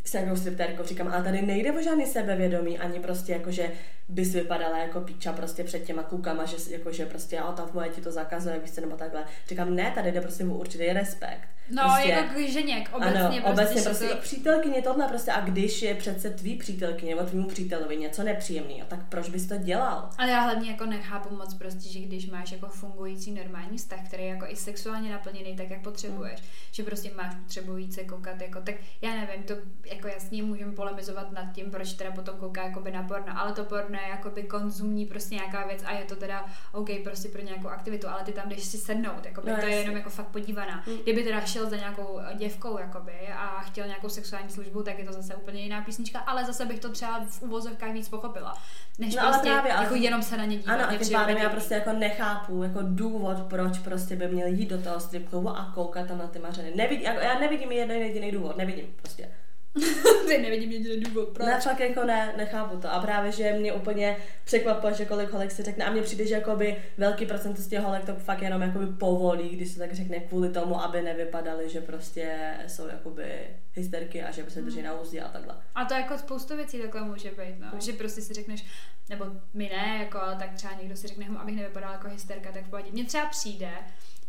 [0.05, 3.71] s nějakou striptérkou, říkám, ale tady nejde o žádný sebevědomí, ani prostě jako, že
[4.09, 7.89] bys vypadala jako píča prostě před těma klukama, že jako, že prostě, a ta moje
[7.89, 9.25] ti to zakazuje, víš nebo takhle.
[9.47, 11.47] Říkám, ne, tady jde prostě o určitý respekt.
[11.71, 15.41] No, prostě, jako k ženě, obecně ano, prostě, obecně prostě to- přítelkyně tohle prostě a
[15.41, 20.09] když je přece tvý přítelkyně nebo tvýmu přítelovi něco nepříjemného, tak proč bys to dělal?
[20.17, 24.23] Ale já hlavně jako nechápu moc prostě, že když máš jako fungující normální vztah, který
[24.23, 26.47] je jako i sexuálně naplněný tak, jak potřebuješ, Mm.
[26.71, 29.53] že prostě máš potřebu více koukat, jako, tak já nevím, to
[29.85, 33.63] jako jasně můžeme polemizovat nad tím, proč teda potom kouká jakoby na porno, ale to
[33.63, 37.67] porno je jakoby konzumní prostě nějaká věc a je to teda OK prostě pro nějakou
[37.67, 40.83] aktivitu, ale ty tam jdeš si sednout, jakoby, No, to je jenom jako fakt podívaná.
[40.87, 40.97] Mm.
[40.97, 45.05] Kdyby teda šel za nějakou eh, děvkou jakoby, a chtěl nějakou sexuální službu, tak je
[45.05, 48.53] to zase úplně jiná písnička, ale zase bych to třeba v uvozovkách víc pochopila.
[48.99, 50.73] Než No, ale prostě právě, ale- jako jenom se na ně dívat.
[50.73, 54.69] Ano, a tím pádem já prostě jako nechápu jako důvod, proč prostě by měl jít
[54.69, 56.71] do toho strip klubu a koukat tam na ty mařeny.
[56.75, 59.29] Nevidím, jako, já nevidím jeden jediný důvod, nevidím prostě.
[60.27, 61.47] Ty nevidím jediný důvod, proč.
[61.47, 62.93] Ne, fakt jako ne, nechápu to.
[62.93, 65.85] A právě, že mě úplně překvapilo, že kolik holek si řekne.
[65.85, 69.49] A mně přijde, že jakoby velký procent z těch holek to fakt jenom jakoby povolí,
[69.49, 74.41] když se tak řekne kvůli tomu, aby nevypadaly, že prostě jsou jakoby hysterky a že
[74.41, 75.55] prostě drží na úzdě a takhle.
[75.75, 77.67] A to jako spoustu věcí takhle může být, no.
[77.73, 77.81] Mm.
[77.81, 78.65] Že prostě si řekneš,
[79.09, 82.51] nebo my ne, jako, ale tak třeba někdo si řekne, hm, abych nevypadala jako hysterka,
[82.51, 82.91] tak v pohodě.
[82.91, 83.71] Mně třeba přijde,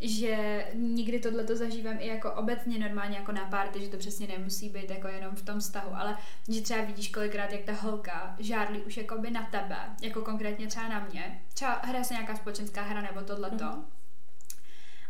[0.01, 4.27] že nikdy tohle to zažívám i jako obecně normálně jako na párty, že to přesně
[4.27, 6.17] nemusí být jako jenom v tom vztahu, ale
[6.49, 10.67] že třeba vidíš kolikrát, jak ta holka žárlí už jako by na tebe, jako konkrétně
[10.67, 11.43] třeba na mě.
[11.55, 13.65] Třeba hraje se nějaká společenská hra nebo tohleto.
[13.65, 13.85] Mhm.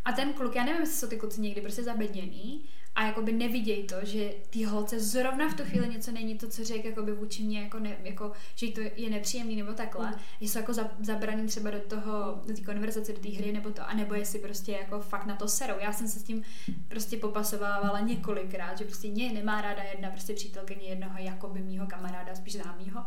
[0.04, 2.64] A ten kluk, já nevím, jestli jsou ty kluci někdy prostě zabedněný
[2.96, 6.64] a jakoby neviděj to, že ty holce zrovna v tu chvíli něco není to, co
[6.64, 10.06] řekl jakoby vůči mě, jako, ne, jako že to je nepříjemný nebo takhle.
[10.06, 10.14] Mm.
[10.40, 13.88] Jsou jako za, zabraný třeba do toho, do té konverzace, do té hry nebo to,
[13.88, 15.74] a nebo jestli prostě jako fakt na to serou.
[15.80, 16.42] Já jsem se s tím
[16.88, 22.34] prostě popasovávala několikrát, že prostě mě nemá ráda jedna prostě přítelkyně jednoho jakoby mýho kamaráda,
[22.34, 23.04] spíš známýho.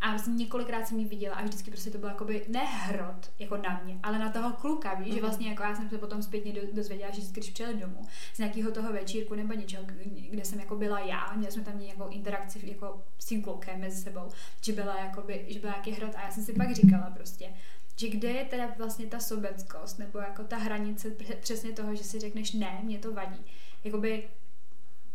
[0.00, 3.56] A vlastně několikrát jsem ji viděla a vždycky prostě to bylo jakoby ne hrot, jako
[3.56, 5.20] na mě, ale na toho kluka, víš, že Mhm.
[5.20, 8.02] vlastně jako já jsem se potom zpětně do, dozvěděla, že vždycky, když přijeli domů
[8.34, 8.92] z nějakého toho
[9.24, 9.84] večírku nebo něčeho,
[10.30, 14.02] kde jsem jako byla já, měli jsme tam nějakou interakci jako s tím klukem mezi
[14.02, 14.28] sebou,
[14.60, 17.48] že byla jakoby, že byla nějaký hrot a já jsem si pak říkala prostě,
[17.96, 21.10] že kde je teda vlastně ta sobeckost, nebo jako ta hranice
[21.40, 23.44] přesně toho, že si řekneš ne, mě to vadí.
[23.84, 24.28] Jakoby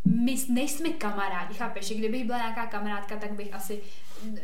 [0.06, 3.82] my nejsme kamarádi, chápeš, že kdybych byla nějaká kamarádka, tak bych asi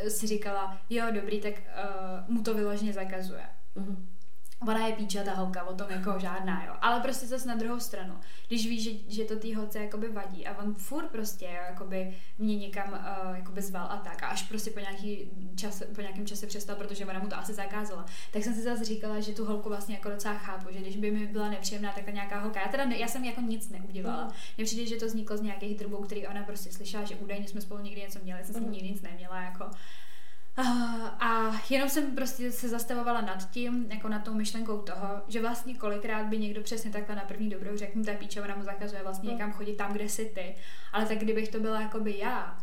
[0.08, 3.46] si říkala, jo, dobrý, tak uh, mu to vyloženě zakazuje.
[3.78, 4.15] Mm-hmm
[4.62, 6.74] ona je píča ta holka, o tom jako žádná, jo.
[6.82, 8.14] Ale prostě zase na druhou stranu,
[8.48, 12.18] když víš, že, že to tý holce jakoby vadí a on furt prostě jo, jakoby
[12.38, 16.26] mě někam uh, jakoby zval a tak a až prostě po, nějaký čas, po nějakém
[16.26, 19.46] čase přestal, protože ona mu to asi zakázala, tak jsem si zase říkala, že tu
[19.46, 22.62] holku vlastně jako docela chápu, že když by mi byla nepříjemná, tak ta nějaká holka,
[22.62, 24.26] já teda ne, já jsem jako nic neudělala.
[24.26, 24.32] Mm.
[24.58, 27.62] Mně přijde, že to vzniklo z nějakých drbů, který ona prostě slyšela, že údajně jsme
[27.62, 28.72] spolu někdy něco měli, jsem s ní mm.
[28.72, 29.70] nikdy nic neměla, jako
[31.20, 35.76] a jenom jsem prostě se zastavovala nad tím, jako nad tou myšlenkou toho, že vlastně
[35.76, 39.54] kolikrát by někdo přesně takhle na první dobrou řekl, ta píčovina mu zakazuje vlastně někam
[39.54, 40.56] chodit tam, kde jsi ty.
[40.94, 42.58] Ale tak kdybych to byla jakoby já,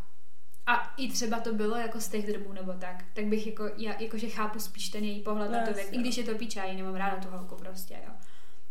[0.66, 4.00] a i třeba to bylo jako z těch drbů nebo tak, tak bych jako, já,
[4.00, 6.64] jakože chápu spíš ten její pohled no, na to věc, i když je to píča,
[6.64, 8.12] já nemám ráda tu holku prostě, jo.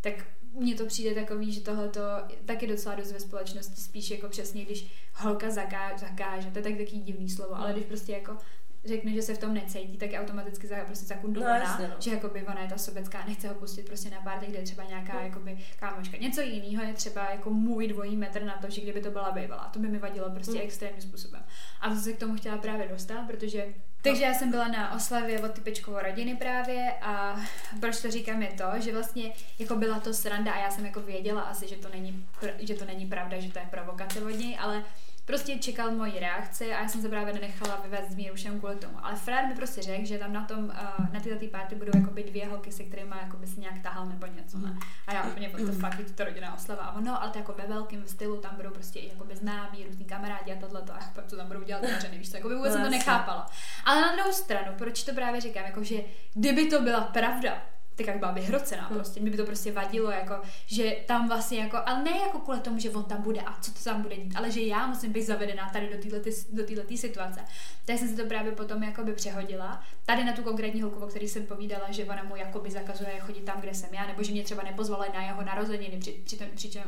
[0.01, 0.13] Tak
[0.53, 2.01] mně to přijde takový, že tohle to
[2.45, 6.77] taky docela dost ve společnosti, spíš jako přesně, když holka zakáže, zakáže to je tak
[6.77, 8.37] takový divný slovo, ale když prostě jako
[8.85, 11.95] řekne, že se v tom necítí, tak je automaticky za, prostě zakundovaná, no, jasně, no.
[11.99, 14.83] že jakoby ona je ta sobecká, nechce ho pustit prostě na pár kde je třeba
[14.83, 15.19] nějaká no.
[15.19, 16.17] jakoby kámoška.
[16.17, 19.69] Něco jiného je třeba jako můj dvojí metr na to, že kdyby to byla bývalá,
[19.73, 20.61] to by mi vadilo prostě mm.
[20.61, 21.43] extrémním způsobem.
[21.81, 23.65] A to se k tomu chtěla právě dostat, protože
[24.03, 27.41] takže já jsem byla na oslavě od typečkovo rodiny právě a
[27.79, 30.99] proč to říkám je to, že vlastně jako byla to sranda a já jsem jako
[31.01, 32.25] věděla asi, že to není,
[32.59, 34.83] že to není pravda, že to je provokace od něj, ale
[35.25, 38.75] prostě čekal moji reakci a já jsem se právě nenechala vyvést z míru všem kvůli
[38.75, 39.05] tomu.
[39.05, 42.23] Ale Fred mi prostě řekl, že tam na tom, uh, na této party budou jakoby
[42.23, 44.57] dvě holky, se kterými jakoby se nějak tahal nebo něco.
[44.57, 44.77] Ne?
[45.07, 46.81] A já úplně what the fuck, je to rodinná oslava.
[46.81, 50.05] A ono, ale to jako ve velkém stylu, tam budou prostě i jakoby známí, různí
[50.05, 52.83] kamarádi a tohle to, a co tam budou dělat mařeny, víš jako vůbec no, jsem
[52.83, 53.49] to nechápala.
[53.85, 55.95] Ale na druhou stranu, proč to právě říkám, jako že
[56.33, 57.63] kdyby to byla pravda,
[57.95, 58.97] tak byla vyhrocená hmm.
[58.97, 59.19] prostě.
[59.19, 60.35] Mi by to prostě vadilo, jako,
[60.65, 63.71] že tam vlastně jako, ale ne jako kvůli tomu, že on tam bude a co
[63.71, 67.39] to tam bude dít, ale že já musím být zavedená tady do této do situace.
[67.85, 69.83] Tak jsem si to právě potom jakoby přehodila.
[70.05, 73.41] Tady na tu konkrétní holku, o který jsem povídala, že ona mu jakoby zakazuje chodit
[73.41, 76.67] tam, kde jsem já, nebo že mě třeba nepozvala na jeho narozeniny, při, při, při,
[76.67, 76.79] při,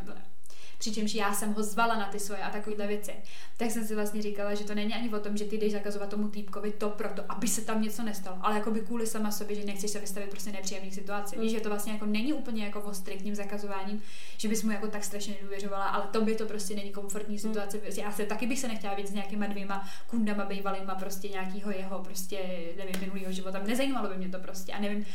[0.77, 3.11] přičemž já jsem ho zvala na ty svoje a takovéhle věci.
[3.57, 6.09] Tak jsem si vlastně říkala, že to není ani o tom, že ty jdeš zakazovat
[6.09, 9.55] tomu týpkovi to proto, aby se tam něco nestalo, ale jako by kvůli sama sobě,
[9.55, 11.35] že nechceš se vystavit prostě nepříjemný situaci.
[11.35, 11.41] Mm.
[11.41, 14.01] Víš, že to vlastně jako není úplně jako o striktním zakazováním,
[14.37, 17.39] že bys mu jako tak strašně nedůvěřovala, ale to by to prostě není komfortní mm.
[17.39, 17.77] situace.
[17.77, 17.83] Mm.
[17.97, 21.99] Já se taky bych se nechtěla víc s nějakýma dvěma kundama bývalýma prostě nějakého jeho
[21.99, 22.39] prostě,
[22.77, 23.61] nevím, minulého života.
[23.67, 25.05] Nezajímalo by mě to prostě a nevím,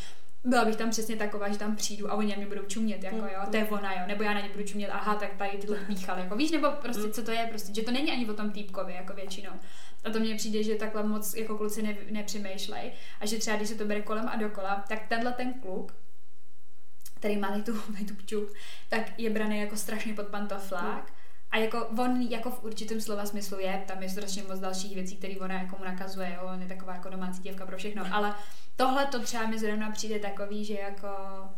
[0.45, 3.17] byla bych tam přesně taková, že tam přijdu a oni na mě budou čumět, jako
[3.17, 5.79] jo, to je ona, jo, nebo já na ně budu čumět, aha, tak tady tyhle
[5.79, 7.13] píchal, jako víš, nebo prostě mm.
[7.13, 9.51] co to je, prostě, že to není ani o tom týpkovi, jako většinou.
[10.05, 13.69] A to mně přijde, že takhle moc jako kluci ne, nepřemýšlej a že třeba když
[13.69, 15.95] se to bere kolem a dokola, tak tenhle ten kluk,
[17.15, 17.73] který má tu,
[18.09, 18.49] tu pču,
[18.89, 21.11] tak je braný jako strašně pod pantoflák.
[21.11, 21.18] Mm.
[21.51, 25.17] A jako on jako v určitém slova smyslu je, tam je strašně moc dalších věcí,
[25.17, 28.35] které ona jako mu nakazuje, jo, on je taková jako domácí děvka pro všechno, ale
[28.77, 31.09] tohle to třeba mi zrovna přijde takový, že jako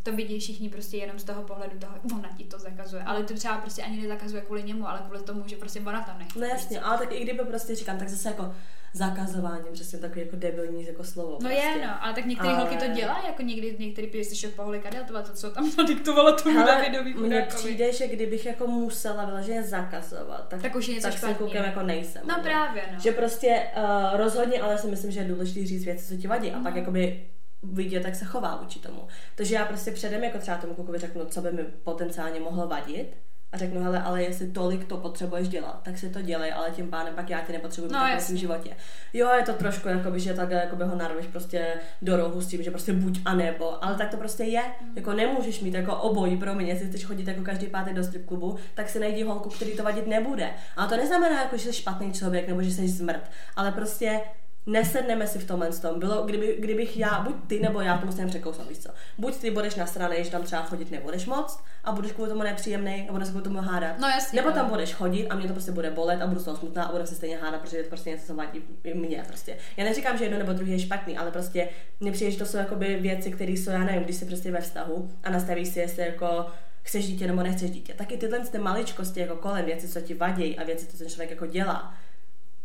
[0.02, 3.34] to vidí všichni prostě jenom z toho pohledu toho, ona ti to zakazuje, ale to
[3.34, 6.38] třeba prostě ani nezakazuje kvůli němu, ale kvůli tomu, že prostě ona tam nechce.
[6.38, 8.54] No jasně, ale tak i kdyby prostě říkám, tak zase jako
[8.92, 11.30] zakazováním, přesně takový jako debilní jako slovo.
[11.30, 11.56] No prostě.
[11.56, 12.58] je, no, ale tak některé ale...
[12.58, 17.14] holky to dělají, jako někdy některý PlayStation poholi kadeltovat, to co tam nadiktovalo tomu Davidovi
[17.14, 21.34] Mně přijde, že kdybych jako musela vyloženě zakazovat, tak, tak už je něco tak špatně.
[21.34, 22.22] klukem jako nejsem.
[22.28, 23.00] No právě, no.
[23.00, 26.50] Že prostě uh, rozhodně, ale si myslím, že je důležité říct věci, co ti vadí.
[26.50, 26.56] Mm.
[26.56, 26.78] A pak mhm.
[26.78, 27.26] jakoby
[27.62, 29.08] vidět, jak se chová vůči tomu.
[29.34, 33.16] Takže já prostě předem jako třeba tomu klukovi řeknu, co by mi potenciálně mohlo vadit
[33.52, 36.88] a řeknu, hele, ale jestli tolik to potřebuješ dělat, tak si to dělej, ale tím
[36.88, 38.76] pádem pak já tě nepotřebuji no, v svém životě.
[39.12, 41.66] Jo, je to trošku, jakoby, že takhle jakoby ho narveš prostě
[42.02, 44.62] do rohu s tím, že prostě buď a nebo, ale tak to prostě je.
[44.82, 44.92] Mm.
[44.96, 48.26] Jako nemůžeš mít jako obojí pro mě, jestli chceš chodit jako každý pátek do strip
[48.26, 50.50] klubu, tak si najdi holku, který to vadit nebude.
[50.76, 54.20] A to neznamená, jako, že jsi špatný člověk nebo že jsi zmrt, ale prostě
[54.66, 55.98] nesedneme si v tomhle tom.
[55.98, 58.90] Bylo, kdyby, kdybych já, buď ty nebo já to musím překousnout, víš co.
[59.18, 62.42] Buď ty budeš na straně, že tam třeba chodit nebudeš moc a budeš kvůli tomu
[62.42, 63.98] nepříjemný a budeš kvůli tomu hádat.
[63.98, 64.36] No jasně.
[64.36, 64.54] Nebo no.
[64.54, 66.92] tam budeš chodit a mě to prostě bude bolet a budu z toho smutná a
[66.92, 68.62] budu se stejně hádat, protože to prostě něco, co vadí
[68.94, 69.56] mě prostě.
[69.76, 71.68] Já neříkám, že jedno nebo druhé je špatný, ale prostě
[72.00, 74.60] mně přijde, že to jsou jakoby věci, které jsou, já nevím, když jsi prostě ve
[74.60, 76.46] vztahu a nastavíš si, jestli jako
[76.82, 77.94] chceš dítě nebo nechceš dítě.
[77.94, 81.30] Taky tyhle ty maličkosti jako kolem věci, co ti vadí a věci, co ten člověk
[81.30, 81.94] jako dělá,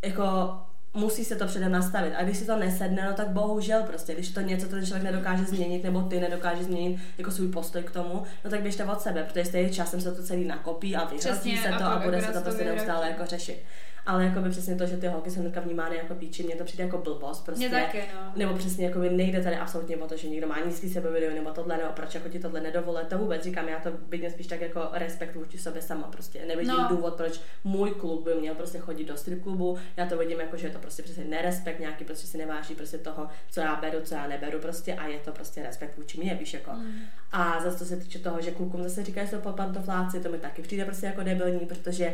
[0.04, 0.60] jako
[0.96, 2.14] musí se to předem nastavit.
[2.18, 5.46] A když si to nesedne, no tak bohužel prostě, když to něco ten člověk nedokáže
[5.46, 9.24] změnit, nebo ty nedokáže změnit jako svůj postoj k tomu, no tak běžte od sebe,
[9.24, 12.34] protože stejně časem se to celý nakopí a vyhrotí se to a, a bude se
[12.34, 13.58] to prostě neustále jako řešit
[14.06, 16.64] ale jako by přesně to, že ty holky jsou hnedka vnímány jako píči, mně to
[16.64, 17.46] přijde jako blbost.
[17.46, 18.32] Prostě, Mě taky, no.
[18.36, 21.52] Nebo přesně jako by nejde tady absolutně o to, že někdo má nízký sebevědomí nebo
[21.52, 24.62] tohle, nebo proč jako ti tohle nedovolí, to vůbec říkám, já to vidím spíš tak
[24.62, 26.46] jako respekt vůči sobě sama prostě.
[26.48, 26.88] Nevidím no.
[26.90, 30.58] důvod, proč můj klub by měl prostě chodit do strip klubu, já to vidím jako,
[30.58, 33.98] že je to prostě přesně nerespekt, nějaký prostě si neváží prostě toho, co já beru,
[34.04, 36.72] co já neberu prostě a je to prostě respekt vůči mě, víš jako.
[36.72, 37.00] Mm.
[37.32, 40.38] A zase to se týče toho, že klukům zase říkají, že jsou pantofláci, to mi
[40.38, 42.14] taky přijde prostě jako debilní, protože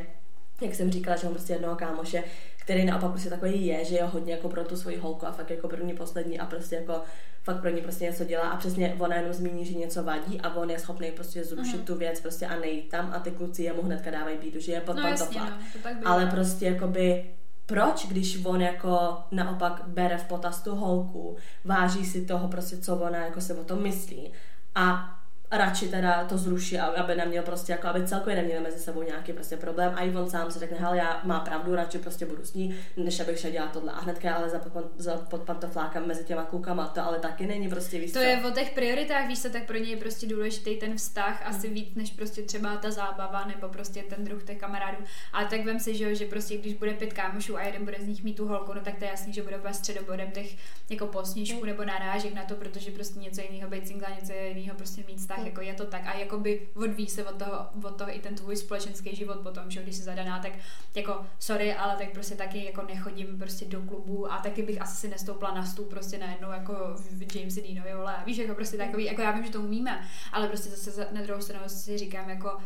[0.61, 2.23] jak jsem říkala, že mám prostě jednoho kámoše,
[2.57, 5.49] který naopak prostě takový je, že je hodně jako pro tu svoji holku a fakt
[5.49, 7.01] jako první, poslední a prostě jako
[7.43, 8.49] fakt pro ní prostě něco dělá.
[8.49, 11.85] A přesně ona jenom zmíní, že něco vadí a on je schopný prostě zrušit uh-huh.
[11.85, 14.81] tu věc prostě a nejít tam a ty kluci jemu hnedka dávají bídu, že je
[14.81, 17.25] pod no, jasně, no, Ale prostě jakoby
[17.65, 22.95] proč, když on jako naopak bere v potaz tu holku, váží si toho prostě, co
[22.95, 24.31] ona jako se o tom myslí
[24.75, 25.17] a
[25.51, 29.57] radši teda to zruší, aby neměl prostě jako, aby celkově neměl mezi sebou nějaký prostě
[29.57, 32.53] problém a i on sám si řekne, hele, já má pravdu, radši prostě budu s
[32.53, 33.91] ní, než abych šel dělat tohle.
[33.91, 37.69] A hnedka ale za, pod, za pod pantoflákem mezi těma klukama, to ale taky není
[37.69, 38.13] prostě víc.
[38.13, 41.41] To je o těch prioritách, víš co, tak pro něj je prostě důležitý ten vztah
[41.45, 41.73] asi mm.
[41.73, 45.03] víc, než prostě třeba ta zábava nebo prostě ten druh těch kamarádů.
[45.33, 48.07] A tak vem si, že, že prostě když bude pět kámošů a jeden bude z
[48.07, 50.55] nich mít tu holku, no tak to je jasný, že bude úplně středobodem těch
[50.89, 51.65] jako posměšků mm.
[51.65, 55.40] nebo narážek na to, protože prostě něco jiného být single, něco jiného prostě mít vztah,
[55.41, 55.47] mm.
[55.47, 58.55] jako je to tak a jakoby odvíjí se od toho, od toho i ten tvůj
[58.55, 60.51] společenský život potom, že když jsi zadaná, tak
[60.95, 64.95] jako sorry, ale tak prostě taky jako nechodím prostě do klubu a taky bych asi
[64.95, 69.05] si nestoupla na stůl prostě najednou jako v James Deanovi, ale víš, jako prostě takový,
[69.05, 72.57] jako já vím, že to umíme, ale prostě zase na druhou stranu si říkám jako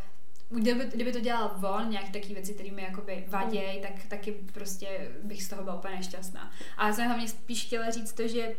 [0.49, 5.11] Kdyby, kdyby to dělal on, nějaké takové věci, které mi jakoby vadějí, tak taky prostě
[5.23, 6.51] bych z toho byla úplně nešťastná.
[6.78, 8.55] A já jsem hlavně spíš chtěla říct to, že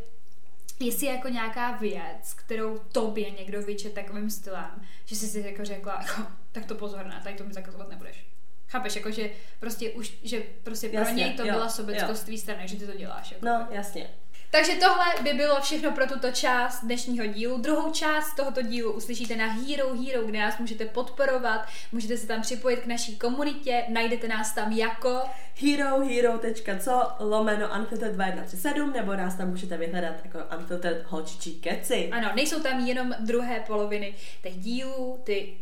[0.80, 6.02] jestli jako nějaká věc, kterou tobě někdo vyče takovým stylem, že jsi si jako řekla,
[6.02, 6.22] jako,
[6.52, 8.26] tak to pozor na, tady to mi zakazovat nebudeš.
[8.68, 12.38] Chápeš, jako že prostě už, že prostě jasně, pro něj to jo, byla sobeckost tvý
[12.38, 13.30] strany, že ty to děláš.
[13.30, 13.46] Jako.
[13.46, 14.10] No, jasně.
[14.56, 17.58] Takže tohle by bylo všechno pro tuto část dnešního dílu.
[17.58, 22.42] Druhou část tohoto dílu uslyšíte na Hero Hero, kde nás můžete podporovat, můžete se tam
[22.42, 25.20] připojit k naší komunitě, najdete nás tam jako
[25.60, 32.08] herohero.co lomeno unfiltered 2137 nebo nás tam můžete vyhledat jako unfiltered holčičí keci.
[32.12, 35.56] Ano, nejsou tam jenom druhé poloviny těch dílů, ty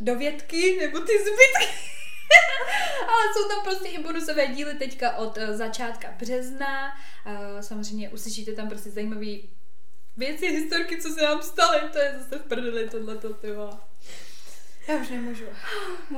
[0.00, 1.90] dovědky nebo ty zbytky.
[3.08, 6.96] Ale jsou tam prostě i bonusové díly teďka od uh, začátka března.
[7.26, 9.36] Uh, samozřejmě uslyšíte tam prostě zajímavé
[10.16, 11.80] věci, historky, co se nám staly.
[11.92, 13.48] To je zase v prdeli tohleto, ty
[14.88, 15.44] Já už nemůžu.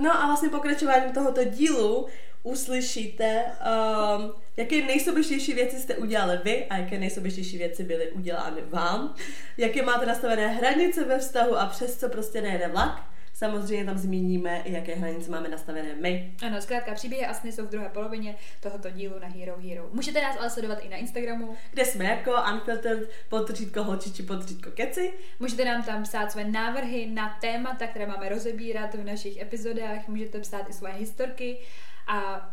[0.00, 2.08] No a vlastně pokračováním tohoto dílu
[2.42, 9.14] uslyšíte, um, jaké nejsobečtější věci jste udělali vy a jaké nejsobečtější věci byly udělány vám,
[9.56, 13.11] jaké máte nastavené hranice ve vztahu a přes co prostě nejde vlak.
[13.42, 16.34] Samozřejmě tam zmíníme, i jaké hranice máme nastavené my.
[16.46, 19.88] Ano, zkrátka příběhy a sny jsou v druhé polovině tohoto dílu na Hero Hero.
[19.92, 25.12] Můžete nás ale sledovat i na Instagramu, kde jsme jako unfiltered potřítko holčiči potřítko keci.
[25.40, 30.08] Můžete nám tam psát své návrhy na témata, které máme rozebírat v našich epizodách.
[30.08, 31.58] Můžete psát i své historky
[32.06, 32.50] a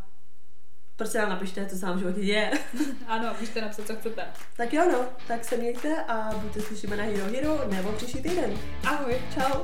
[0.95, 2.51] prostě nám napište, co se vám v životě děje.
[3.07, 4.25] ano, můžete napsat, co chcete.
[4.57, 8.59] Tak jo, no, tak se mějte a buďte slyšíme na Hero Hero nebo příští týden.
[8.83, 9.21] Ahoj.
[9.33, 9.63] Čau.